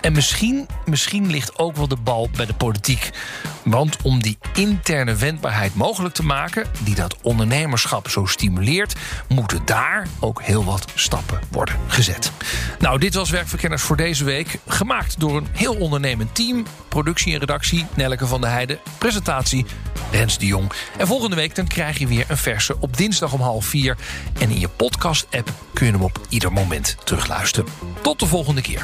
En 0.02 0.14
misschien, 0.14 0.68
misschien 0.86 1.32
ligt 1.32 1.60
ook 1.60 1.76
wel 1.76 1.88
de 1.88 1.96
bal 1.96 2.30
bij 2.36 2.46
de 2.46 2.54
politiek. 2.54 3.10
Want 3.64 3.98
om 4.02 4.22
die 4.22 4.38
interne 4.54 5.16
wendbaarheid 5.16 5.76
mogelijk 5.76 6.14
te 6.14 6.24
maken, 6.24 6.68
die 6.80 6.96
dat 6.96 7.16
ondernemerschap 7.22 8.10
zo 8.10 8.26
stimuleert, 8.26 8.96
moeten 9.28 9.62
daar 9.66 10.08
ook 10.20 10.42
heel 10.42 10.66
wat 10.66 10.86
stappen 10.96 11.40
worden 11.52 11.76
gezet. 11.88 12.32
Nou, 12.80 13.00
dit 13.00 13.14
was 13.14 13.30
Werkverkenners 13.30 13.82
voor 13.82 13.98
deze 13.98 14.24
week. 14.24 14.60
Gemaakt 14.68 15.20
door 15.20 15.38
een 15.38 15.48
heel 15.52 15.76
ondernemend 15.76 16.36
team. 16.36 16.66
Productie 16.88 17.34
en 17.34 17.40
redactie 17.40 17.86
Nelleke 17.96 18.28
van 18.28 18.42
der 18.42 18.50
Heijden. 18.50 18.80
Presentatie 18.98 19.66
Rens 20.12 20.38
de 20.38 20.46
Jong. 20.46 20.72
En 20.98 21.08
volgende 21.08 21.36
week 21.36 21.56
dan 21.56 21.68
krijg 21.68 21.98
je 21.98 22.08
weer 22.08 22.26
een 22.28 22.38
verse 22.38 22.76
op 22.80 22.98
dinsdag 22.98 23.34
om 23.34 23.42
half 23.42 23.66
vier. 23.66 23.98
En 24.40 24.50
in 24.50 24.60
je 24.60 24.70
podcast-app 24.70 25.54
kun 25.74 25.86
je 25.86 25.92
hem 25.92 26.04
op 26.04 26.20
ieder 26.30 26.52
moment 26.52 26.98
terugluisteren. 27.04 27.72
Tot 28.02 28.20
de 28.20 28.26
volgende 28.26 28.62
keer. 28.62 28.84